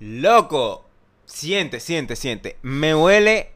[0.00, 0.86] Loco,
[1.26, 2.56] siente, siente, siente.
[2.62, 3.50] Me huele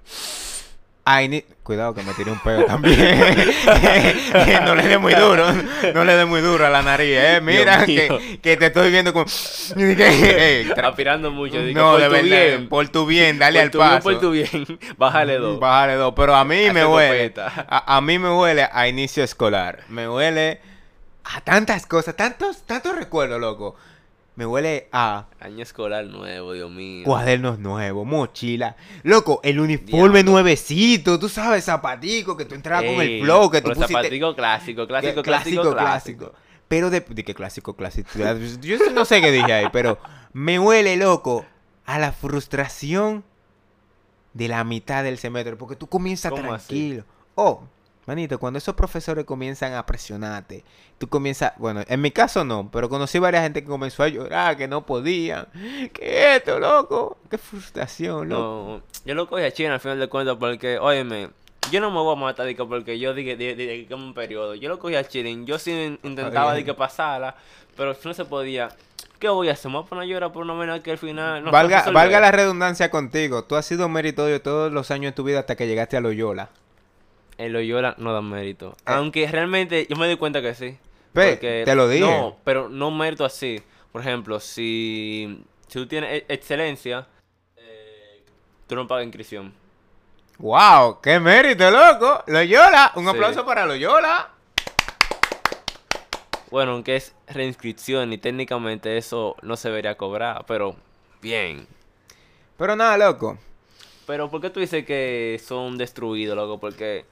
[1.05, 2.99] a ini- Cuidado que me tiré un pedo también.
[4.65, 5.47] no le dé muy duro.
[5.95, 7.41] No le dé muy duro a la nariz, eh.
[7.41, 9.27] Mira que, que te estoy viendo como.
[10.83, 11.63] Aspirando mucho.
[11.63, 12.25] digo, no, por de tu verdad.
[12.25, 12.69] bien.
[12.69, 14.03] Por tu bien, dale por al tu bien, paso.
[14.03, 14.79] por tu bien.
[14.97, 15.61] Bájale dos.
[15.61, 16.13] Bájale dos.
[16.17, 17.33] Pero a mí me huele.
[17.39, 19.85] A, a mí me huele a inicio escolar.
[19.89, 20.61] Me huele
[21.25, 23.77] a tantas cosas, tantos, tantos recuerdos, loco.
[24.35, 27.05] Me huele a Año escolar nuevo, Dios mío.
[27.05, 28.77] cuadernos nuevos, mochila.
[29.03, 30.33] Loco, el uniforme Diablo.
[30.33, 33.93] nuevecito, tú sabes, zapatico, que tú entrabas con el flow, que tú pero pusiste...
[33.95, 36.33] zapatico clásico, clásico, que- clásico, clásico.
[36.67, 38.09] Pero de, de que clásico, clásico.
[38.63, 39.99] Yo no sé qué dije ahí, pero
[40.33, 41.45] me huele, loco,
[41.85, 43.25] a la frustración
[44.33, 45.57] de la mitad del semestre.
[45.57, 47.05] Porque tú comienzas tranquilo.
[47.35, 47.65] Oh,
[48.07, 50.65] manito, cuando esos profesores comienzan a presionarte,
[50.99, 54.57] tú comienzas, bueno, en mi caso no, pero conocí varias gente que comenzó a llorar,
[54.57, 55.47] que no podían.
[55.93, 57.19] ¿Qué esto, loco?
[57.31, 58.83] Qué frustración, loco.
[58.83, 61.31] No, yo lo cogí a China al final de cuentas porque, óyeme,
[61.71, 64.15] yo no me voy a matar digo, porque yo dije, dije, dije que es un
[64.15, 64.55] periodo.
[64.57, 67.37] Yo lo cogí a China, yo sí in- intentaba de que pasara,
[67.77, 68.69] pero no se podía.
[69.21, 69.71] ¿Qué voy a hacer?
[69.71, 72.19] ¿Me voy a poner a llorar por una manera que al final no valga, valga
[72.19, 73.45] la redundancia contigo.
[73.45, 76.51] Tú has sido meritorio todos los años de tu vida hasta que llegaste a Loyola.
[77.43, 78.73] El Loyola no da mérito.
[78.79, 78.83] Eh.
[78.87, 80.79] Aunque realmente yo me di cuenta que sí.
[81.13, 82.05] Porque- te lo dije.
[82.07, 83.61] No, pero no mérito así.
[83.91, 87.07] Por ejemplo, si, si tú tienes e- excelencia,
[87.57, 88.23] eh,
[88.67, 89.53] tú no pagas inscripción.
[90.39, 91.01] ¡Wow!
[91.03, 92.25] ¡Qué mérito, loco!
[92.27, 93.11] Loyola, un Sí.
[93.11, 94.31] aplauso para Loyola.
[96.51, 100.77] Bueno, aunque es reinscripción y técnicamente eso no se debería cobrar, pero
[101.23, 101.67] bien.
[102.59, 103.39] Pero nada, loco.
[104.07, 106.59] Pero ¿por qué tú dices que son destruidos, loco?
[106.61, 107.07] Porque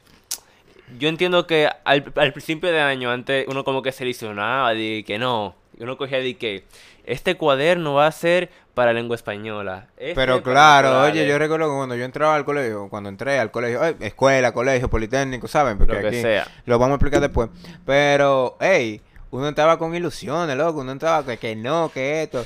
[0.98, 5.04] yo entiendo que al, al principio de año, antes uno como que se ilusionaba de
[5.06, 5.54] que no.
[5.78, 6.64] Y uno cogía de que
[7.04, 9.88] este cuaderno va a ser para lengua española.
[9.96, 11.14] este Pero claro, naturales".
[11.14, 14.52] oye, yo recuerdo que cuando yo entraba al colegio, cuando entré al colegio, eh, escuela,
[14.52, 15.78] colegio, politécnico, ¿saben?
[15.78, 16.46] Porque Lo que aquí sea.
[16.66, 17.48] lo vamos a explicar después.
[17.86, 20.80] Pero, hey, uno entraba con ilusiones, loco.
[20.80, 22.44] Uno entraba que, que no, que esto.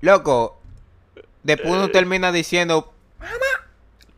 [0.00, 0.58] Loco,
[1.42, 3.32] después uno termina diciendo, mamá,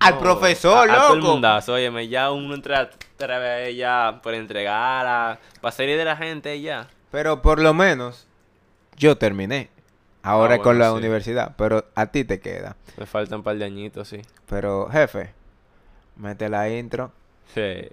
[0.01, 1.33] al No, profesor, a- a todo el loco.
[1.33, 2.91] mundazo, óyeme, ya uno entra
[3.75, 6.89] ya por entregar, para salir de la gente ya.
[7.11, 8.27] Pero por lo menos,
[8.97, 9.71] yo terminé.
[10.23, 10.97] Ahora Ah, con la sí.
[10.97, 11.55] universidad.
[11.57, 12.77] Pero a ti te queda.
[12.97, 14.23] Me faltan un par de añitos, sí.
[14.49, 15.33] Pero, jefe,
[16.17, 17.13] mete la intro.
[17.55, 17.89] Sí.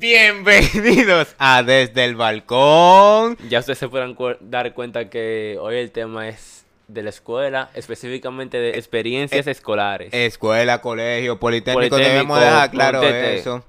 [0.00, 3.36] Bienvenidos a Desde el Balcón.
[3.50, 6.59] Ya ustedes se podrán dar cuenta que hoy el tema es
[6.92, 10.12] de la escuela, específicamente de experiencias escolares.
[10.12, 13.64] Escuela, colegio, politécnico, Politécnico, debemos dejar claro eso.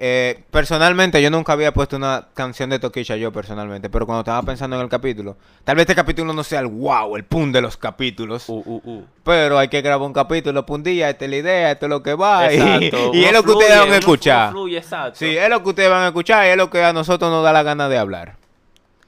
[0.00, 4.40] Eh, personalmente, yo nunca había puesto una canción de Toquilla, yo personalmente, pero cuando estaba
[4.42, 7.60] pensando en el capítulo, tal vez este capítulo no sea el wow, el pum de
[7.60, 9.04] los capítulos, Uh, uh, uh.
[9.24, 12.02] pero hay que grabar un capítulo un día, esta es la idea, esto es lo
[12.02, 13.10] que va, y, Exacto.
[13.12, 14.50] y uno es lo que fluye, ustedes van a escuchar.
[14.52, 15.18] fluye, exacto.
[15.18, 17.42] Sí, es lo que ustedes van a escuchar y es lo que a nosotros nos
[17.42, 18.36] da la gana de hablar.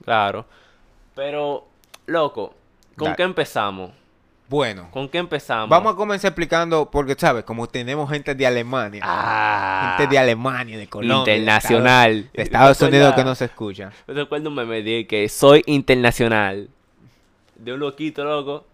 [0.05, 0.47] Claro.
[1.15, 1.69] Pero,
[2.07, 2.55] loco,
[3.01, 3.17] ¿con Dale.
[3.17, 3.91] qué empezamos?
[4.49, 5.69] Bueno, ¿Con qué empezamos?
[5.69, 7.45] vamos a comenzar explicando, porque, ¿sabes?
[7.45, 12.11] Como tenemos gente de Alemania, Ah, gente de Alemania, de Colombia, de internacional.
[12.19, 13.93] Estados, de Estados Unidos que no se escucha.
[14.09, 16.69] Me recuerdo un meme de que soy internacional.
[17.57, 18.67] De un loquito, loco.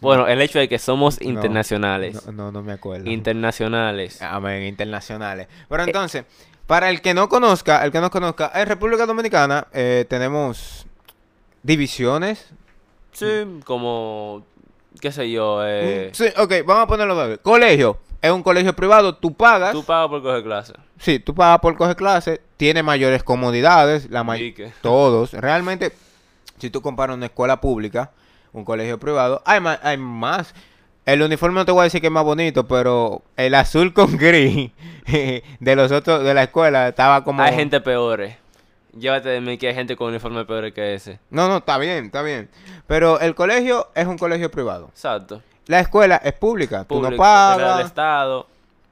[0.00, 2.24] Bueno, el hecho de que somos internacionales.
[2.26, 3.10] No, no, no me acuerdo.
[3.10, 4.22] Internacionales.
[4.22, 5.48] Amén, internacionales.
[5.68, 6.24] Pero entonces,
[6.68, 10.86] para el que no conozca, el que no conozca, en República Dominicana eh, tenemos
[11.64, 12.50] divisiones.
[13.12, 14.44] Sí, como,
[15.00, 19.34] qué sé yo, eh, Sí, ok, vamos a ponerlo Colegio, es un colegio privado, tú
[19.34, 19.72] pagas.
[19.72, 20.72] tú pagas por coger clase.
[20.98, 25.32] Sí, tú pagas por coger clases, tiene mayores comodidades, la may- todos.
[25.32, 25.92] Realmente,
[26.58, 28.10] si tú comparas una escuela pública,
[28.52, 30.54] un colegio privado, hay más, hay más.
[31.06, 34.16] El uniforme no te voy a decir que es más bonito, pero el azul con
[34.16, 34.70] gris
[35.06, 38.36] de los otros de la escuela estaba como Hay gente peores.
[38.98, 41.20] Llévate de mí que hay gente con uniforme peor que ese.
[41.30, 42.48] No, no, está bien, está bien.
[42.86, 44.88] Pero el colegio es un colegio privado.
[44.88, 45.42] Exacto.
[45.66, 47.86] La escuela es pública, tú no era del pagas.
[47.86, 48.46] Estado.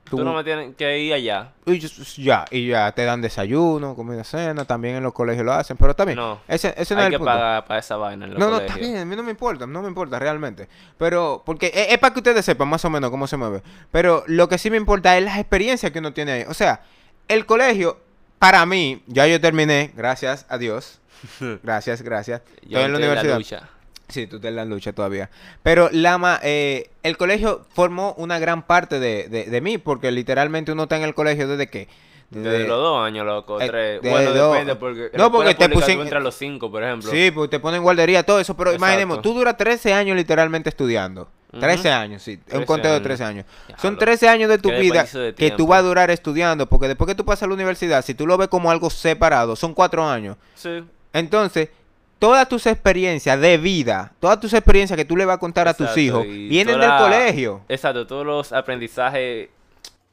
[0.05, 1.51] Tú, tú- no me tienes que ir allá.
[1.67, 1.79] Y
[2.23, 5.95] ya, y ya te dan desayuno, comida, cena, también en los colegios lo hacen, pero
[5.95, 6.41] también No.
[6.49, 7.31] ese, ese no Hay es el que punto.
[7.33, 8.77] pagar para esa vaina en los No, no, colegios.
[8.79, 10.67] está bien, a mí no me importa, no me importa realmente.
[10.97, 13.63] Pero, porque es, es para que ustedes sepan más o menos cómo se mueve.
[13.91, 16.45] Pero lo que sí me importa es las experiencias que uno tiene ahí.
[16.49, 16.81] O sea,
[17.27, 17.99] el colegio,
[18.39, 21.01] para mí, ya yo terminé, gracias a Dios.
[21.65, 22.43] Gracias, gracias.
[22.63, 23.37] Yo Estoy en la universidad.
[23.39, 23.69] lucha.
[24.09, 25.29] Sí, tú estás en la lucha todavía.
[25.65, 30.71] Pero Lama, eh, el colegio formó una gran parte de, de, de mí, porque literalmente
[30.73, 31.89] uno está en el colegio desde que...
[32.31, 34.01] Desde los dos años, loco, Eh, tres.
[34.03, 35.11] desde Bueno, dos- depende, porque.
[35.17, 37.11] No, porque te pública puse tú en- entras a los cinco, por ejemplo.
[37.11, 38.85] Sí, pues te ponen guardería, todo eso, pero Exacto.
[38.87, 41.29] imaginemos, tú duras 13 años literalmente estudiando.
[41.51, 41.61] Ujú.
[41.61, 43.03] 13 años, sí, es un 13 conteo de años.
[43.05, 43.47] 13 años.
[43.79, 47.09] Son 13 años de tu vida de que tú vas a durar estudiando, porque después
[47.09, 50.07] que tú pasas a la universidad, si tú lo ves como algo separado, son 4
[50.07, 50.37] años.
[50.55, 50.85] Sí.
[51.15, 51.71] Entonces,
[52.19, 55.75] todas tus experiencias de vida, todas tus experiencias que tú le vas a contar a
[55.75, 57.63] tus hijos, vienen del la- colegio.
[57.69, 59.49] Exacto, todos los aprendizajes.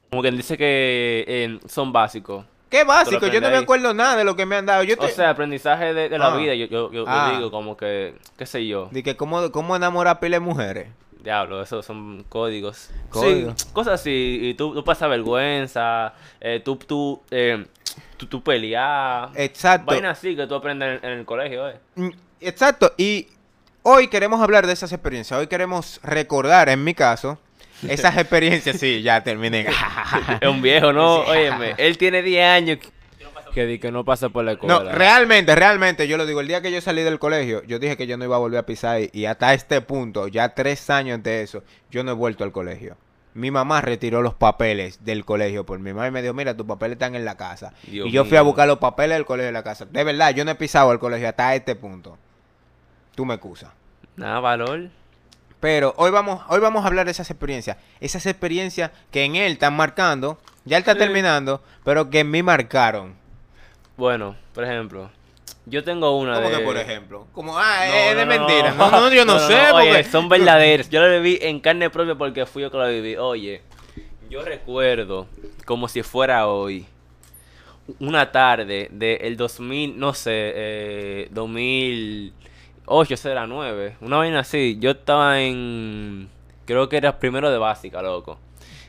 [0.10, 2.46] Como quien dice que eh, son básicos.
[2.70, 4.84] Qué básico, yo no me acuerdo nada de lo que me han dado.
[4.84, 5.06] Yo te...
[5.06, 6.38] O sea, aprendizaje de, de la Ah.
[6.38, 7.34] vida, yo, yo, yo- yo Ah.
[7.36, 8.88] digo, como que, qué sé yo.
[8.92, 10.88] de que cómo, cómo enamorar a pile de mujeres.
[11.25, 12.92] Diablo, esos son códigos.
[13.12, 14.39] Sí, cosas así.
[14.44, 17.66] Y tú, tú pasas vergüenza, eh, tú, tú, eh,
[18.16, 19.31] tú, tú peleas.
[19.36, 19.88] Exacto.
[19.88, 21.80] Vainas así que tú aprendes en, en el colegio, eh.
[21.95, 22.10] Mm,
[22.42, 23.27] Exacto, y
[23.81, 25.39] hoy queremos hablar de esas experiencias.
[25.39, 27.39] Hoy queremos recordar, en mi caso,
[27.88, 28.77] esas experiencias.
[28.80, 29.66] Sí, ya terminé.
[30.39, 31.22] Es un viejo, ¿no?
[31.25, 32.77] Óyeme, él tiene 10 años
[33.56, 34.80] que, di que no pasa por la escuela.
[34.84, 37.98] No, realmente, realmente, yo lo digo, el día que yo salí del colegio, yo dije
[37.98, 40.92] que yo no iba a volver a pisar ahí, y hasta este punto, ya tres
[40.92, 42.98] años de eso, yo no he vuelto al colegio.
[43.34, 46.66] Mi mamá retiró los papeles del colegio por mi mamá y me dijo, mira, tus
[46.68, 47.74] papeles están en la casa.
[47.84, 49.86] Dios y yo fui a buscar los papeles del colegio en la casa.
[49.86, 52.18] De verdad, yo no he pisado al colegio hasta este punto.
[53.16, 53.72] Tú me excusas.
[54.16, 54.90] Nada, valor.
[55.60, 57.75] Pero hoy vamos, hoy vamos a hablar de esas experiencias.
[58.00, 61.00] Esas experiencias que en él están marcando, ya él está Sí.
[61.00, 63.16] terminando, pero que en mí marcaron.
[63.97, 65.09] Bueno, por ejemplo,
[65.65, 66.57] yo tengo una ¿Cómo de...
[66.57, 67.27] que por ejemplo?
[67.31, 68.45] Como, ah, No, es de no, no.
[68.47, 68.74] mentira.
[68.74, 69.71] No, no, yo no, sé.
[69.71, 70.03] Oye, porque...
[70.06, 70.89] son verdaderas.
[70.89, 73.15] Yo la viví en carne propia porque fui yo que la viví.
[73.18, 73.62] Oye,
[74.30, 75.27] yo recuerdo
[75.65, 76.86] como si fuera hoy.
[78.00, 83.98] Una tarde del 2000, no sé, eh, 2008, será 9.
[84.01, 84.77] Una vaina así.
[84.80, 86.27] Yo estaba en.
[86.65, 88.39] Creo que era primero de básica, loco.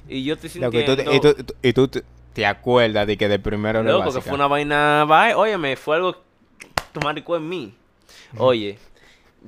[0.08, 1.14] Y yo estoy Loco, y tú, sintiendo.
[1.14, 1.90] y tú- tú- y tú
[2.36, 4.22] te, acuerdas de que de primero de Loco, que básica.
[4.22, 5.04] fue una vaina.
[5.04, 6.12] va- Oye, me fue algo
[6.92, 7.74] que marcó en mí.
[8.38, 8.78] Oye,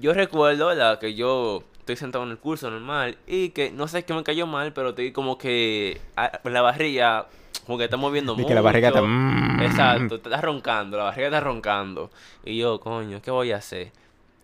[0.00, 0.98] yo recuerdo, ¿verdad?
[0.98, 4.46] Que yo estoy sentado en el curso normal y que no sé qué me cayó
[4.46, 7.26] mal, pero estoy como que a- la barriga,
[7.66, 8.48] como que está moviendo mucho.
[8.48, 9.02] que la barriga está...
[9.02, 9.62] mm.
[9.62, 12.10] Exacto, te está roncando, la barriga está roncando.
[12.44, 13.92] Y yo, coño, ¿qué voy a hacer?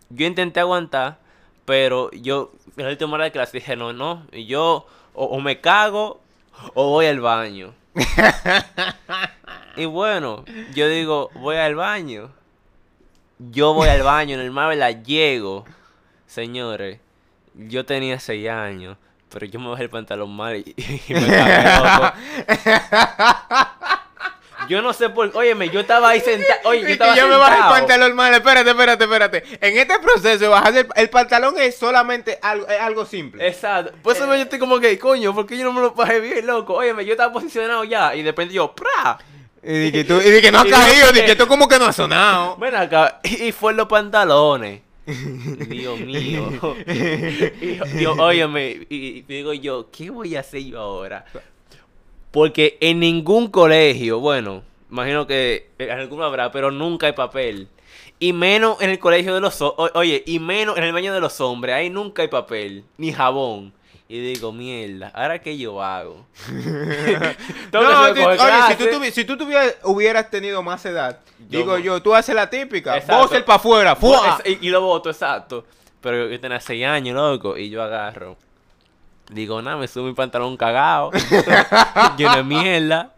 [0.09, 1.17] Yo intenté aguantar,
[1.65, 4.25] pero yo, en la última hora de clase dije, no, no.
[4.31, 6.21] Y yo, o, o me cago
[6.73, 7.73] o voy al baño.
[9.77, 10.43] y bueno,
[10.73, 12.31] yo digo, voy al baño.
[13.39, 15.65] Yo voy al baño, normal, la llego.
[16.25, 16.99] Señores,
[17.53, 18.97] yo tenía seis años,
[19.29, 21.21] pero yo me bajé el pantalón mal y, y me
[21.77, 22.13] loco.
[24.69, 27.37] Yo no sé por óyeme, yo estaba ahí sentado, oye, Y yo estaba yo me
[27.37, 28.33] bajé el pantalón mal.
[28.33, 29.43] Espérate, espérate, espérate.
[29.61, 33.47] En este proceso de bajar el, el pantalón es solamente algo, es algo simple.
[33.47, 33.93] Exacto.
[34.01, 36.45] Por eso yo estoy como que, coño, ¿por qué yo no me lo bajé bien,
[36.45, 36.73] loco?
[36.73, 39.17] Óyeme, yo estaba posicionado ya y de repente yo, ¡pra!
[39.63, 41.25] Y di que, tú, y di que no ha Y caído, di sé.
[41.25, 42.55] que esto como que no ha sonado.
[42.57, 44.81] Ven acá, y fue en los pantalones.
[45.07, 46.75] Dios mío.
[46.87, 51.25] Y, yo, óyeme, y, y digo yo, ¿qué voy a hacer yo ahora?
[52.35, 54.61] Porque en ningún colegio, bueno,
[54.91, 57.69] imagino que en alguno habrá, pero nunca hay papel.
[58.19, 59.61] Y menos en el colegio de los...
[59.61, 61.73] o- Oye, y menos en el baño de los hombres.
[61.75, 63.71] Ahí nunca hay papel, ni jabón.
[64.09, 66.25] Y digo, mierda, ¿ahora qué yo hago?
[67.71, 68.23] No, oye,
[68.69, 72.35] si tú, tuvi- si tú tuvi- hubieras tenido más edad, Yo digo yo, tú haces
[72.35, 73.23] la típica, Exacto.
[73.23, 73.55] vos el para
[73.93, 73.97] afuera,
[74.45, 75.65] y, y lo voto, exacto.
[76.01, 78.37] Pero yo tenía 6 años, loco, y yo agarro.
[79.31, 81.11] Digo, nada, me subo mi pantalón cagado.
[82.17, 83.13] lleno de mierda.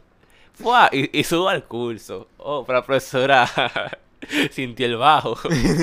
[0.54, 2.30] Fua, y, y subo al curso.
[2.38, 3.50] Oh, pero la profesora
[4.52, 5.38] sintió el bajo.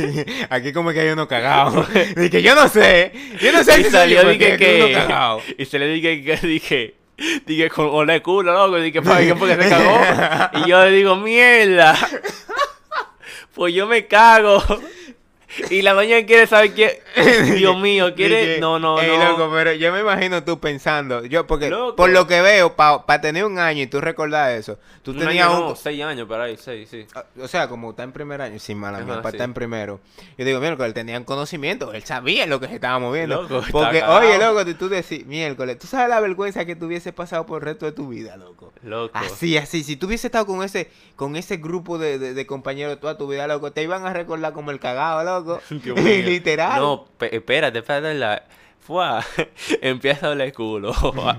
[0.50, 1.86] Aquí como que hay uno cagado.
[2.16, 5.06] Dije, que yo no sé, yo no sé y si salió, yo, dije que.
[5.58, 6.94] Y se le dije que dije.
[7.46, 8.76] Dije con ole culo, loco.
[8.76, 10.00] Dije, ¿qué porque se cagó?
[10.64, 11.96] Y yo le digo, mierda.
[13.54, 14.60] Pues yo me cago.
[15.70, 17.02] Y la doña quiere saber qué.
[17.56, 18.58] Dios mío, quiere.
[18.58, 19.30] No, no, "Ey, no.
[19.30, 21.96] loco, pero yo me imagino tú pensando, yo porque Loco.
[21.96, 25.49] por lo que veo, para tener un año y tú recordar eso, tú Un tenías
[25.49, 25.68] año un...
[25.70, 27.06] no, seis años, pero ahí, seis, sí.
[27.14, 29.37] Ah, O sea, como está en primer año, sin mala mía, para sí.
[29.37, 30.00] estar en primero.
[30.37, 33.42] Yo digo, miércoles, él tenía conocimiento, él sabía lo que se estaba moviendo.
[33.42, 37.12] Loco, porque, oye, loco, tú- tú decís, miércoles, tú sabes la vergüenza que tú hubieses
[37.12, 38.73] pasado por el resto de tu vida, loco.
[38.82, 39.16] Loco.
[39.16, 42.99] Así, así, si tú hubieses estado con ese, con ese grupo de, de- de compañeros
[43.00, 45.43] toda tu vida, loco, te iban a recordar como el cagado, loco.
[45.70, 46.22] Dios mío.
[46.24, 46.80] Literal.
[46.80, 48.14] No, espérate, espérate.
[48.14, 48.42] La...
[48.86, 49.02] Fue,
[49.80, 50.92] empieza a oler culo,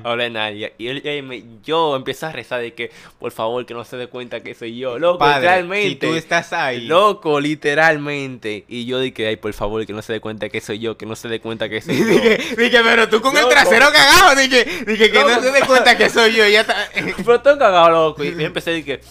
[0.04, 0.74] a oler nadie.
[0.80, 3.98] Y él, él me- yo empiezo a rezar de que, por favor, que no se
[3.98, 4.98] dé cuenta que soy yo.
[4.98, 5.90] Loco, Padre, literalmente.
[5.90, 6.88] si tú estás ahí.
[6.88, 8.66] Loco, literalmente.
[8.68, 11.06] Y yo dije, ay, por favor, que no se dé cuenta que soy yo, que
[11.06, 12.06] no se dé cuenta que soy yo.
[12.06, 15.96] Dije, dije, pero tú con el trasero cagado, dije, dije que no se dé cuenta
[15.96, 16.76] que soy yo, ya está.
[17.16, 18.24] Pero estoy cagado, loco.
[18.24, 19.02] Y yo empecé a decir que.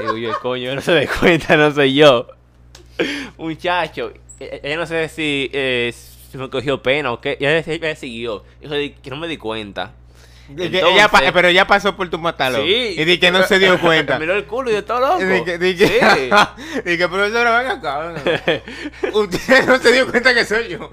[0.00, 2.26] Digo yo, coño, no se dé cuenta, no soy yo.
[3.38, 5.92] Muchacho, e- ella no sé si, eh,
[6.30, 7.36] si me cogió pena o qué.
[7.40, 8.44] Ella, ella siguió.
[8.60, 9.92] De que no me di cuenta.
[10.48, 12.58] Dije, ella pa- Entonces- pero ya pasó por tu matalo.
[12.58, 12.94] Sí.
[12.96, 14.18] Y dije que no se dio cuenta.
[14.18, 15.18] Miró el culo y yo todo loco.
[15.18, 16.30] Dije, dije, Sí.
[16.84, 18.14] dije, profesora, venga acá.
[19.12, 20.90] Usted no se dio cuenta que soy yo.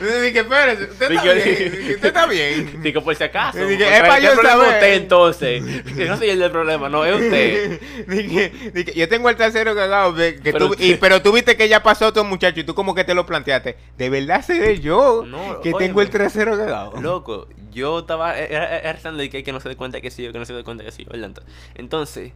[0.00, 1.94] Dije, espérese, usted está bien.
[1.94, 2.82] Usted está bien.
[2.82, 3.58] Digo, por si acaso.
[3.58, 4.68] Es pa' ¿qué yo saber.
[4.74, 5.62] usted entonces?
[5.96, 7.80] Que no soy el del problema, no, es usted.
[8.06, 11.56] Dije, dije, yo tengo el trasero cagado, que Pero tú- usted- y, pero tú viste
[11.56, 13.76] que ya pasó otro muchacho y tú como que te lo planteaste.
[13.96, 15.86] ¿De verdad seré yo No, que óyeme.
[15.86, 17.00] tengo el trasero cagado?
[17.00, 20.32] Loco, yo estaba era- era rezando de que, no se dé cuenta que sí yo,
[20.32, 21.42] que no se dé cuenta que sí ¿verdad?
[21.74, 22.32] Entonces,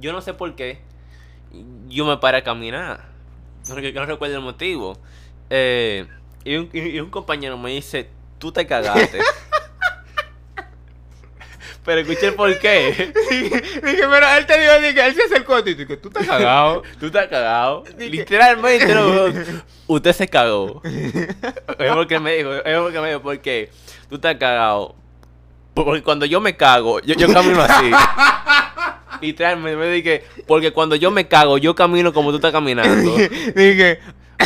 [0.00, 0.80] yo no sé por qué,
[1.88, 3.08] yo me paré a caminar.
[3.68, 4.98] No, no recuerdo el motivo.
[5.50, 6.06] Eh,
[6.44, 8.08] y, un, y- y un compañero me dice,
[8.38, 9.18] tú te cagaste.
[11.90, 13.12] Pero escuché el por qué.
[13.32, 16.24] dije, dije, pero él te dijo, dije, él se acercó a ti dije, tú estás
[16.24, 16.84] cagado.
[17.00, 17.82] Tú estás cagado.
[17.98, 19.24] Dije- Literalmente, no,
[19.88, 20.80] usted se cagó.
[20.84, 23.70] Es porque me dijo, es porque me dijo, porque
[24.08, 24.94] tú estás cagado.
[25.74, 27.90] Porque cuando yo me cago, yo, yo camino así.
[29.20, 33.16] Literalmente me dije, porque cuando yo me cago, yo camino como tú estás caminando.
[33.16, 33.98] dije,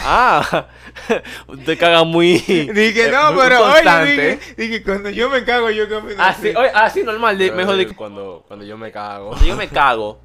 [0.03, 0.67] Ah,
[1.49, 2.39] usted caga muy.
[2.39, 6.49] dije, eh, no, muy pero oye, dije, dije, cuando yo me cago, yo camino Así,
[6.57, 9.29] oye, así normal, de- mejor de cuando, cuando yo me cago.
[9.31, 10.21] Cuando yo me cago,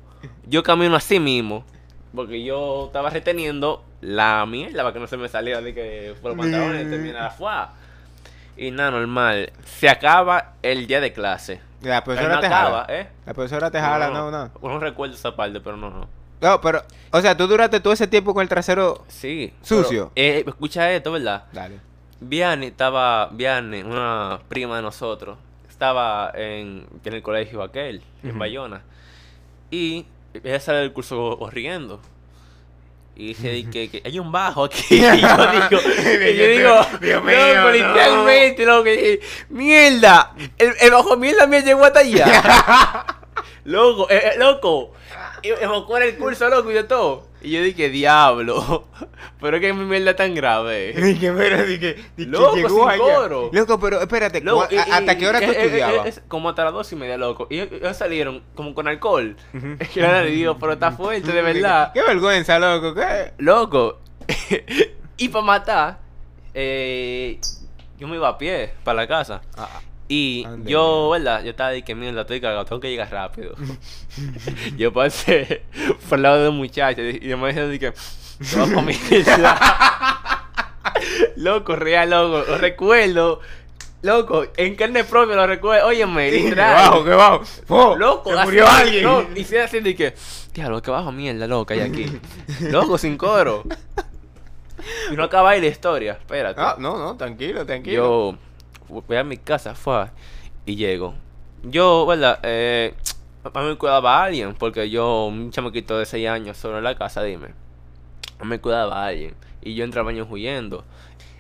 [0.46, 1.66] yo camino así mismo.
[2.16, 6.32] Porque yo estaba reteniendo la mierda para que no se me saliera de que por
[6.32, 7.74] los pantalones termina la fuá.
[8.58, 9.54] Y nada, normal.
[9.64, 11.62] Se acaba el día de clase.
[11.82, 13.00] La profesora no te acaba, jala.
[13.00, 13.08] ¿eh?
[13.26, 14.52] La profesora te jala, no, no.
[14.62, 16.10] No recuerdo esa parte, pero no, no.
[16.42, 19.04] No, pero, o sea, tú duraste todo ese tiempo con el trasero.
[19.08, 19.54] Sí.
[19.62, 20.12] Sucio.
[20.16, 21.46] pero, eh, escucha esto, ¿verdad?
[21.52, 21.80] Dale.
[22.22, 25.38] Viane estaba, Viane, una prima de nosotros,
[25.70, 28.40] estaba en, en el colegio aquel, en Ujú.
[28.40, 28.82] Bayona.
[29.72, 32.02] Y ella sale del curso corriendo.
[33.16, 34.82] Y dice di que, que hay un bajo aquí.
[34.92, 37.72] Y yo digo, y yo digo, Dios no, mío, pero no.
[37.72, 39.20] literalmente, loco, y dije,
[39.50, 43.06] mierda, el, el bajo mierda me llegó hasta allá.
[43.66, 44.94] loco, eh, eh, loco.
[45.44, 47.28] Evocó el curso, loco, y de todo.
[47.42, 48.88] Y yo dije, diablo.
[49.42, 50.92] Pero es que mi mierda es tan grave.
[50.94, 53.16] Dije, pero dije, Loco, llegó sin allá.
[53.16, 53.50] coro.
[53.54, 56.08] Loco, pero espérate, Loco, ¿cu- y- a- ¿hasta qué hora tú eh, estudiabas?
[56.08, 57.48] es como hasta las dos y media, loco.
[57.50, 59.38] Y ellos, salieron como con alcohol.
[59.54, 61.94] Y yo le digo, pero está fuerte, de verdad.
[61.94, 62.94] Qué vergüenza, loco.
[62.94, 63.32] ¿qué?
[63.38, 64.00] Loco.
[65.18, 66.00] y para matar,
[66.54, 67.40] eh,
[67.98, 69.42] yo me iba a pie para la casa.
[69.58, 69.70] Ah,
[70.12, 71.44] Y Ande, yo, ¿verdad?
[71.44, 73.54] Yo estaba de que mierda, estoy cagado, tengo que llegar rápido.
[74.78, 75.62] yo pasé
[76.10, 77.94] por el lado de un muchacho y yo me de que,
[78.84, 80.50] mierda.
[81.36, 83.40] loco, real, loco, lo recuerdo.
[84.02, 85.86] Loco, en carne propia lo recuerdo.
[85.88, 86.74] Óyeme, qué literal.
[86.90, 87.44] bajo, qué bajo.
[87.68, 89.04] Oh, Loco, se así- murió alguien.
[89.04, 90.16] No, y se así de que,
[90.56, 92.08] diablo, que bajo mierda, loco, hay aquí.
[92.62, 93.64] loco, sin coro.
[95.12, 96.60] Y no acaba ahí la historia, espérate.
[96.60, 98.34] Ah, no, no, tranquilo, tranquilo.
[98.34, 98.49] Yo
[98.90, 100.08] voy a mi casa, fue,
[100.66, 101.16] y llego.
[101.64, 102.40] Yo, ¿verdad?
[102.44, 102.94] Eh,
[103.44, 106.84] a mí me cuidaba a alguien, porque yo, un chamaquito de 6 años, solo en
[106.84, 107.50] la casa, dime.
[108.40, 109.36] A mí me cuidaba a alguien.
[109.62, 110.86] Y yo entraba baño huyendo.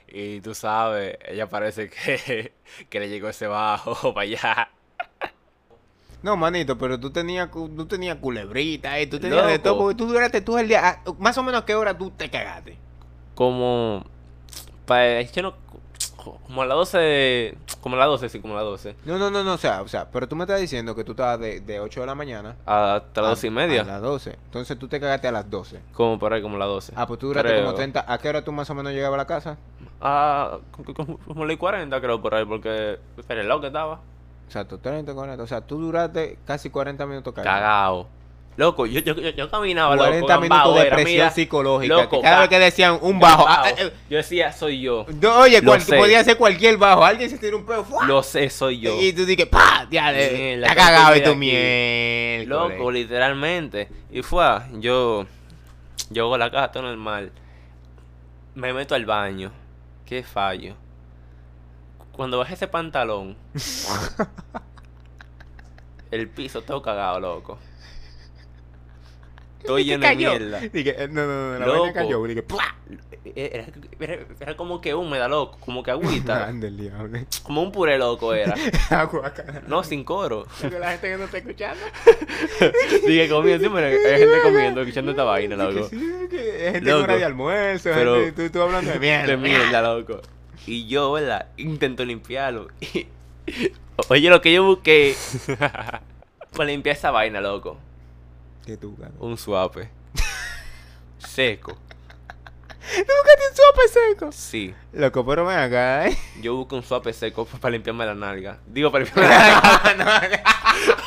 [0.08, 2.54] Y tú sabes, ella parece que,
[2.90, 4.70] que le llegó ese bajo para allá.
[6.22, 10.06] No, manito, pero tú tenías, tú tenías culebrita, eh, tú tenías de todo, porque tú
[10.06, 10.82] duraste todo el día.
[11.06, 12.78] ah, Más o menos, ¿qué hora tú te cagaste?
[13.36, 14.04] Como.
[14.86, 15.56] Pa, yo no,
[16.24, 17.58] como a las 12.
[17.82, 18.96] Como a las 12, sí, como a las 12.
[19.06, 21.12] No, no, no, no, o sea, o sea, pero tú me estás diciendo que tú
[21.12, 23.82] estabas de, de 8 de la mañana Hasta las a- 12 y media.
[23.82, 24.38] A las 12.
[24.46, 25.80] Entonces tú te cagaste a las 12.
[25.94, 26.94] Como por ahí, como a las 12.
[26.96, 27.64] Ah, pues tú duraste Creo.
[27.66, 28.06] como 30.
[28.08, 29.58] ¿A qué hora tú más o menos llegabas a la casa?
[30.02, 30.58] Ah,
[30.96, 34.00] como, como, las 40 creo por ahí, porque era el lado que estaba.
[34.48, 35.44] Exacto, 30, 40.
[35.44, 37.56] O sea, tú duraste casi 40 minutos cagado.
[37.60, 38.08] Cagado.
[38.60, 41.94] Loco, yo, yo, yo, caminaba, 40 loco, minutos de presión mira, psicológica.
[41.94, 43.48] loco, que cada vez que decían un bajo.
[43.48, 45.06] ah, ah, eh, Yo decía, soy yo.
[45.22, 47.06] no, oye, cual- podía ser cualquier bajo.
[47.06, 47.86] Alguien se tira un pedo.
[47.86, 48.06] ¡fua!
[48.06, 49.00] Lo sé, soy yo.
[49.00, 49.88] Y tú dices, ¡pa!
[49.90, 52.50] Ya, le- ¿qué cagado y tu miel.
[52.50, 53.88] Loco, literalmente.
[54.12, 55.26] Y fue, yo,
[56.10, 57.32] yo hago la casa todo normal.
[58.56, 59.54] Me meto al baño.
[60.06, 60.76] Qué fallo.
[62.12, 63.38] Cuando bajé ese pantalón,
[66.12, 67.58] el piso todo cagado, loco.
[69.66, 70.60] Todo Y que lleno de mierda.
[70.60, 71.80] Dije, eh, no, no, no, la Loco.
[71.82, 72.24] vaina cayó.
[72.26, 72.76] Dije, ¡plá!
[73.36, 73.66] Era,
[74.00, 76.48] era- era como que húmeda, loco, como que agüita.
[76.48, 77.20] Ande el diablo.
[77.44, 78.56] como un puré loco era.
[78.90, 79.32] Agua.
[79.68, 80.48] No, sin coro.
[80.80, 81.82] La gente que no está escuchando.
[83.06, 85.88] Dije comiendo, sí, pero hay gente comiendo, escuchando esta vaina, loco.
[85.90, 86.00] sí,
[86.30, 87.02] que hay gente Loco.
[87.02, 87.90] con hora de almuerzo.
[87.94, 89.28] Pero- gente- tú, tú hablando de mierda.
[89.28, 90.22] De mierda, loco.
[90.66, 91.48] Y yo, ¿verdad?
[91.58, 92.68] Intento limpiarlo.
[94.08, 95.16] Oye, lo que yo busqué
[96.56, 97.78] para limpiar esa vaina, loco.
[99.20, 99.90] Un suape.
[101.18, 101.74] Seco.
[101.74, 104.32] ¿Tú buscaste un sopa seco?
[104.32, 104.74] Sí.
[104.94, 106.18] Loco, pero ven acá, ¿eh?
[106.42, 108.60] Yo busco un suape seco para limpiarme la nalga.
[108.68, 110.44] Digo, para limpiarme la nalga.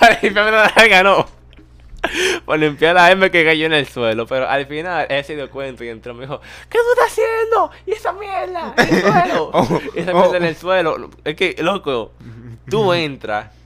[0.01, 1.27] para limpiarme la nalga, no.
[2.45, 4.27] Para limpiar la M que cayó en el suelo.
[4.27, 7.13] Pero al final él se dio cuenta y entró y me dijo: ¿Qué tú estás
[7.13, 7.71] haciendo?
[7.87, 8.75] ¿Y esa mierda?
[8.77, 9.51] En el suelo.
[9.53, 10.21] Oh, y esa oh.
[10.21, 11.11] mierda en el suelo.
[11.25, 12.13] Es que, loco,
[12.69, 13.53] tú entras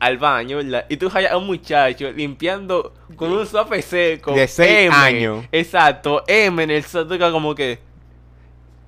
[0.00, 0.86] al baño, ¿verdad?
[0.88, 4.32] Y tú hallas a un muchacho limpiando con un suape seco.
[4.32, 4.94] De seis M.
[4.94, 5.44] años.
[5.52, 7.78] Exacto, M en el quedas como que.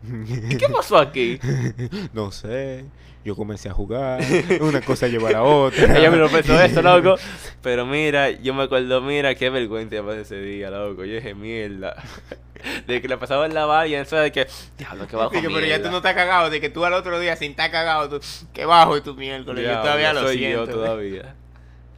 [0.48, 1.38] ¿Y qué pasó aquí?
[2.12, 2.84] No sé.
[3.24, 4.20] Yo comencé a jugar.
[4.60, 5.98] Una cosa lleva a la otra.
[5.98, 7.16] Ella me lo pensó eso, loco.
[7.62, 11.04] Pero mira, yo me acuerdo, mira, qué vergüenza pasé ese día, loco.
[11.04, 11.96] Yo dije, mierda.
[12.86, 14.46] De que le pasaba en la valla, eso de que,
[14.76, 16.50] diablo, que bajo Dije, pero ya tú no estás cagado.
[16.50, 18.10] De que tú al otro día sin estar cagado.
[18.10, 18.20] Tú,
[18.52, 19.66] que bajo y tu miércoles.
[19.66, 20.66] yo todavía lo soy siento.
[20.66, 21.34] yo todavía.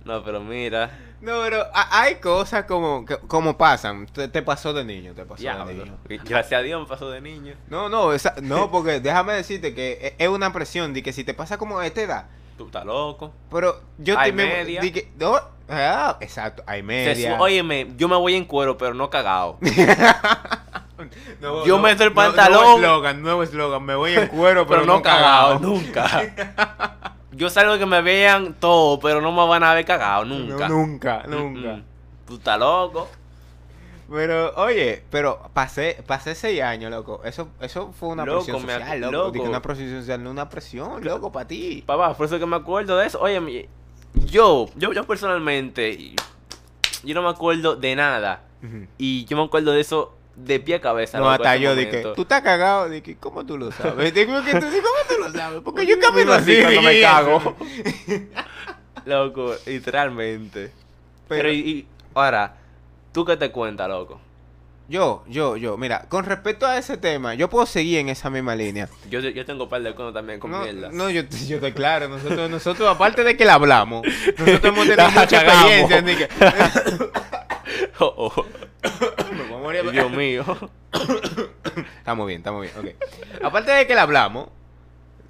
[0.05, 0.91] No, pero mira,
[1.23, 4.07] No, pero hay cosas como, que- como pasan.
[4.07, 5.97] Te, te pasó de niño, te pasó de niño.
[6.29, 7.55] Gracias a Dios me pasó de niño.
[7.71, 11.33] No, no, esa- no, porque déjame decirte que es una presión de que si te
[11.33, 13.33] pasa como a esta edad, Tú estás loco.
[13.51, 14.81] pero yo Hay te me- media.
[15.19, 17.39] no, ah, exacto, hay media.
[17.41, 19.59] Óyeme, yo me voy en cuero, pero no cagado.
[21.41, 22.61] No, yo no, me meto el pantalón.
[22.63, 25.59] Nuevo eslogan, nuevo eslogan, me voy en cuero, pero, pero no cagado, cagado.
[25.59, 27.15] nunca.
[27.33, 30.69] Yo salgo que me vean todo, pero no me van a ver cagado, nunca.
[30.69, 31.71] Nunca, nunca.
[31.73, 31.85] Mm, mm.
[32.27, 33.09] Tú estás loco.
[34.13, 37.23] Pero, oye, pero pasé, pasé seis años, loco.
[37.25, 39.13] Eso, eso fue una Loco, presión social, loco.
[39.13, 39.31] loco.
[39.33, 41.83] Dije una presión social, no una presión, loco, para ti.
[41.87, 43.19] Papá, por eso que me acuerdo de eso.
[43.21, 43.69] Oye,
[44.27, 46.15] yo, yo, yo personalmente,
[47.03, 48.43] yo no me acuerdo de nada.
[48.99, 51.19] Y yo me acuerdo de eso de pie a cabeza.
[51.19, 54.13] No, hasta yo dije, tú estás cagado, dije, ¿cómo tú lo sabes?
[54.15, 55.61] Digo que tú, ¿cómo tú lo sabes?
[55.65, 57.57] Porque yo camino así cuando me cago.
[59.05, 60.71] Loco, literalmente.
[61.29, 62.55] Pero, Pero y, y- ahora,
[63.13, 64.21] ¿tú qué te cuentas, loco?
[64.89, 68.55] yo, yo, yo, mira, con respecto a ese tema, yo puedo seguir en esa misma
[68.55, 68.89] línea.
[69.09, 70.91] Yo, yo tengo un par de cosas también con No, mierda.
[70.93, 74.07] no, yo, yo estoy claro, nosotros, nosotros, aparte de que la hablamos,
[74.39, 75.71] nosotros hemos tenido mucha cagamos.
[75.71, 76.29] experiencia, que...
[78.01, 78.47] Oh, oh.
[79.33, 79.91] Me voy a morir.
[79.93, 80.45] Dios mío.
[81.99, 83.43] Estamos bien, estamos bien, ok.
[83.45, 84.49] Aparte de que la hablamos,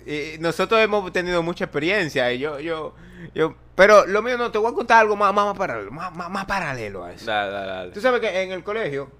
[0.06, 2.94] eh, nosotros hemos tenido mucha experiencia y yo, yo,
[3.34, 6.14] yo, pero lo mío no, te voy a contar algo más, más, más paralelo, más,
[6.14, 7.26] más, más paralelo a eso.
[7.26, 7.92] Dale, dale, dale.
[7.92, 9.10] Tú sabes que en el colegio,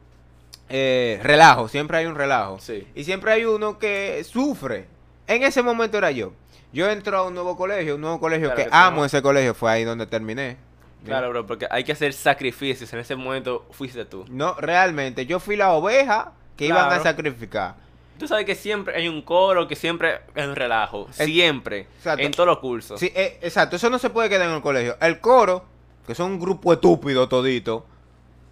[0.68, 2.58] eh, relajo, siempre hay un relajo.
[2.60, 2.86] Sí.
[2.94, 4.86] Y siempre hay uno que sufre.
[5.26, 6.32] En ese momento era yo.
[6.72, 9.70] Yo entro a un nuevo colegio, un nuevo colegio Claro que amo ese colegio, fue
[9.70, 10.56] ahí donde terminé.
[11.04, 12.92] Claro, bro, porque hay que hacer sacrificios.
[12.92, 14.24] En ese momento fuiste tú.
[14.28, 17.74] No, realmente, yo fui la oveja que iban a sacrificar.
[18.18, 21.08] Tú sabes que siempre hay un coro, que siempre es un relajo.
[21.12, 21.88] Siempre.
[21.98, 22.22] Exacto.
[22.22, 23.00] En todos los cursos.
[23.00, 24.96] Sí, eh, exacto, eso no se puede quedar en el colegio.
[25.00, 25.64] El coro,
[26.06, 27.86] que son un grupo estúpido todito,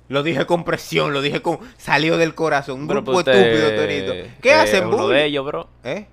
[0.08, 1.60] lo dije con presión, lo dije con...
[1.78, 4.30] Salió del corazón, un Pero, grupo pues, usted, estúpido todito.
[4.42, 5.14] ¿Qué eh, hacen, uno bullying?
[5.14, 5.68] de ellos, bro.
[5.84, 6.06] ¿Eh?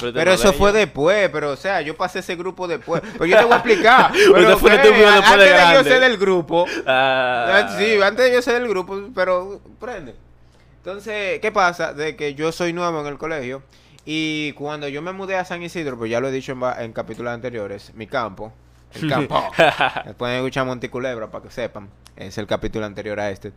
[0.00, 3.00] Pero, Pero eso fue después, pero o sea, yo pasé ese grupo después.
[3.12, 4.12] Pero yo te voy a explicar.
[4.34, 6.66] Pero fue estúpido después antes de de, yo ser del grupo.
[6.84, 10.16] Ah, Ah, Sí, antes de yo ser del grupo, pero prende.
[10.84, 11.94] Entonces, ¿qué pasa?
[11.94, 13.62] De que yo soy nuevo en el colegio
[14.04, 17.32] y cuando yo me mudé a San Isidro, pues ya lo he dicho en, capítulos
[17.32, 18.52] anteriores, mi campo,
[18.92, 19.50] el campo.
[20.18, 23.52] Pueden escuchar Monticulebra para que sepan, es el capítulo anterior a este.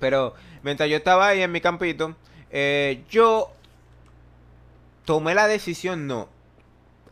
[0.00, 2.14] Pero mientras yo estaba ahí en mi campito,
[2.50, 3.50] eh, yo
[5.06, 6.28] tomé la decisión, no,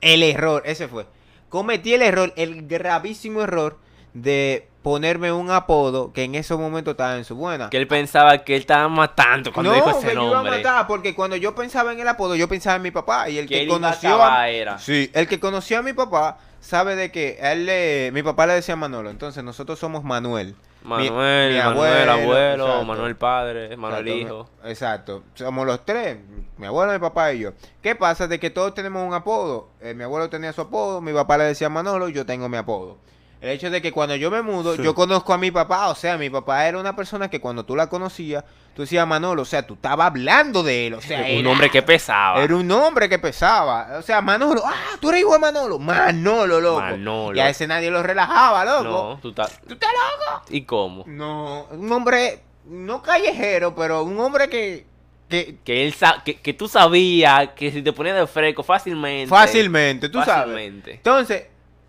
[0.02, 1.06] el error, ese fue.
[1.48, 3.78] Cometí el error, el gravísimo error
[4.12, 7.68] de ponerme un apodo que en ese momento estaba en su buena.
[7.68, 10.42] que él pensaba que él estaba matando cuando no, dijo que ese yo iba a
[10.42, 10.56] nombre.
[10.56, 13.28] matar, porque cuando yo pensaba en el apodo, yo pensaba en mi papá.
[13.28, 14.78] Y el Que que, él conoció a, era.
[14.78, 18.54] Sí, el que conoció a mi papá sabe de que él le, mi papá le
[18.54, 19.10] decía Manolo.
[19.10, 20.54] Entonces nosotros somos Manuel.
[20.82, 22.84] Mi- Manuel, mi Manuel, abuelo, exacto.
[22.86, 24.68] Manuel padre, Manuel Exacto, hijo.
[24.70, 25.22] Exacto.
[25.34, 26.16] Somos los tres.
[26.56, 27.50] Mi abuelo, mi papá y yo.
[27.82, 28.26] ¿Qué pasa?
[28.26, 29.68] De que todos tenemos un apodo.
[29.82, 32.96] Eh, mi abuelo tenía su apodo, mi papá le decía Manolo yo tengo mi apodo.
[33.40, 35.88] El hecho de que cuando yo me mudo, yo conozco a mi papá.
[35.90, 38.42] O sea, mi papá era una persona que cuando tú la conocías,
[38.74, 39.42] tú decías Manolo.
[39.42, 40.94] O sea, tú estabas hablando de él.
[40.94, 42.42] O sea, Un era- hombre que pesaba.
[42.42, 43.96] Era un hombre que pesaba.
[43.98, 44.60] O sea, Manolo.
[44.66, 45.78] Ah, tú eres hijo de Manolo.
[45.78, 46.80] Manolo, loco.
[46.80, 47.36] Manolo.
[47.36, 48.82] Y a ese nadie lo relajaba, loco.
[49.14, 49.60] No, tú estás.
[49.68, 50.42] ¿Tú estás loco?
[50.50, 51.04] ¿Y cómo?
[51.06, 54.84] No, un hombre no callejero, pero un hombre que,
[55.28, 59.28] que Que, él sa- que, que tú sabías que si te ponías de fresco fácilmente.
[59.30, 60.34] fácilmente, tú sabes.
[60.34, 60.90] fácilmente.
[60.94, 61.44] Entonces,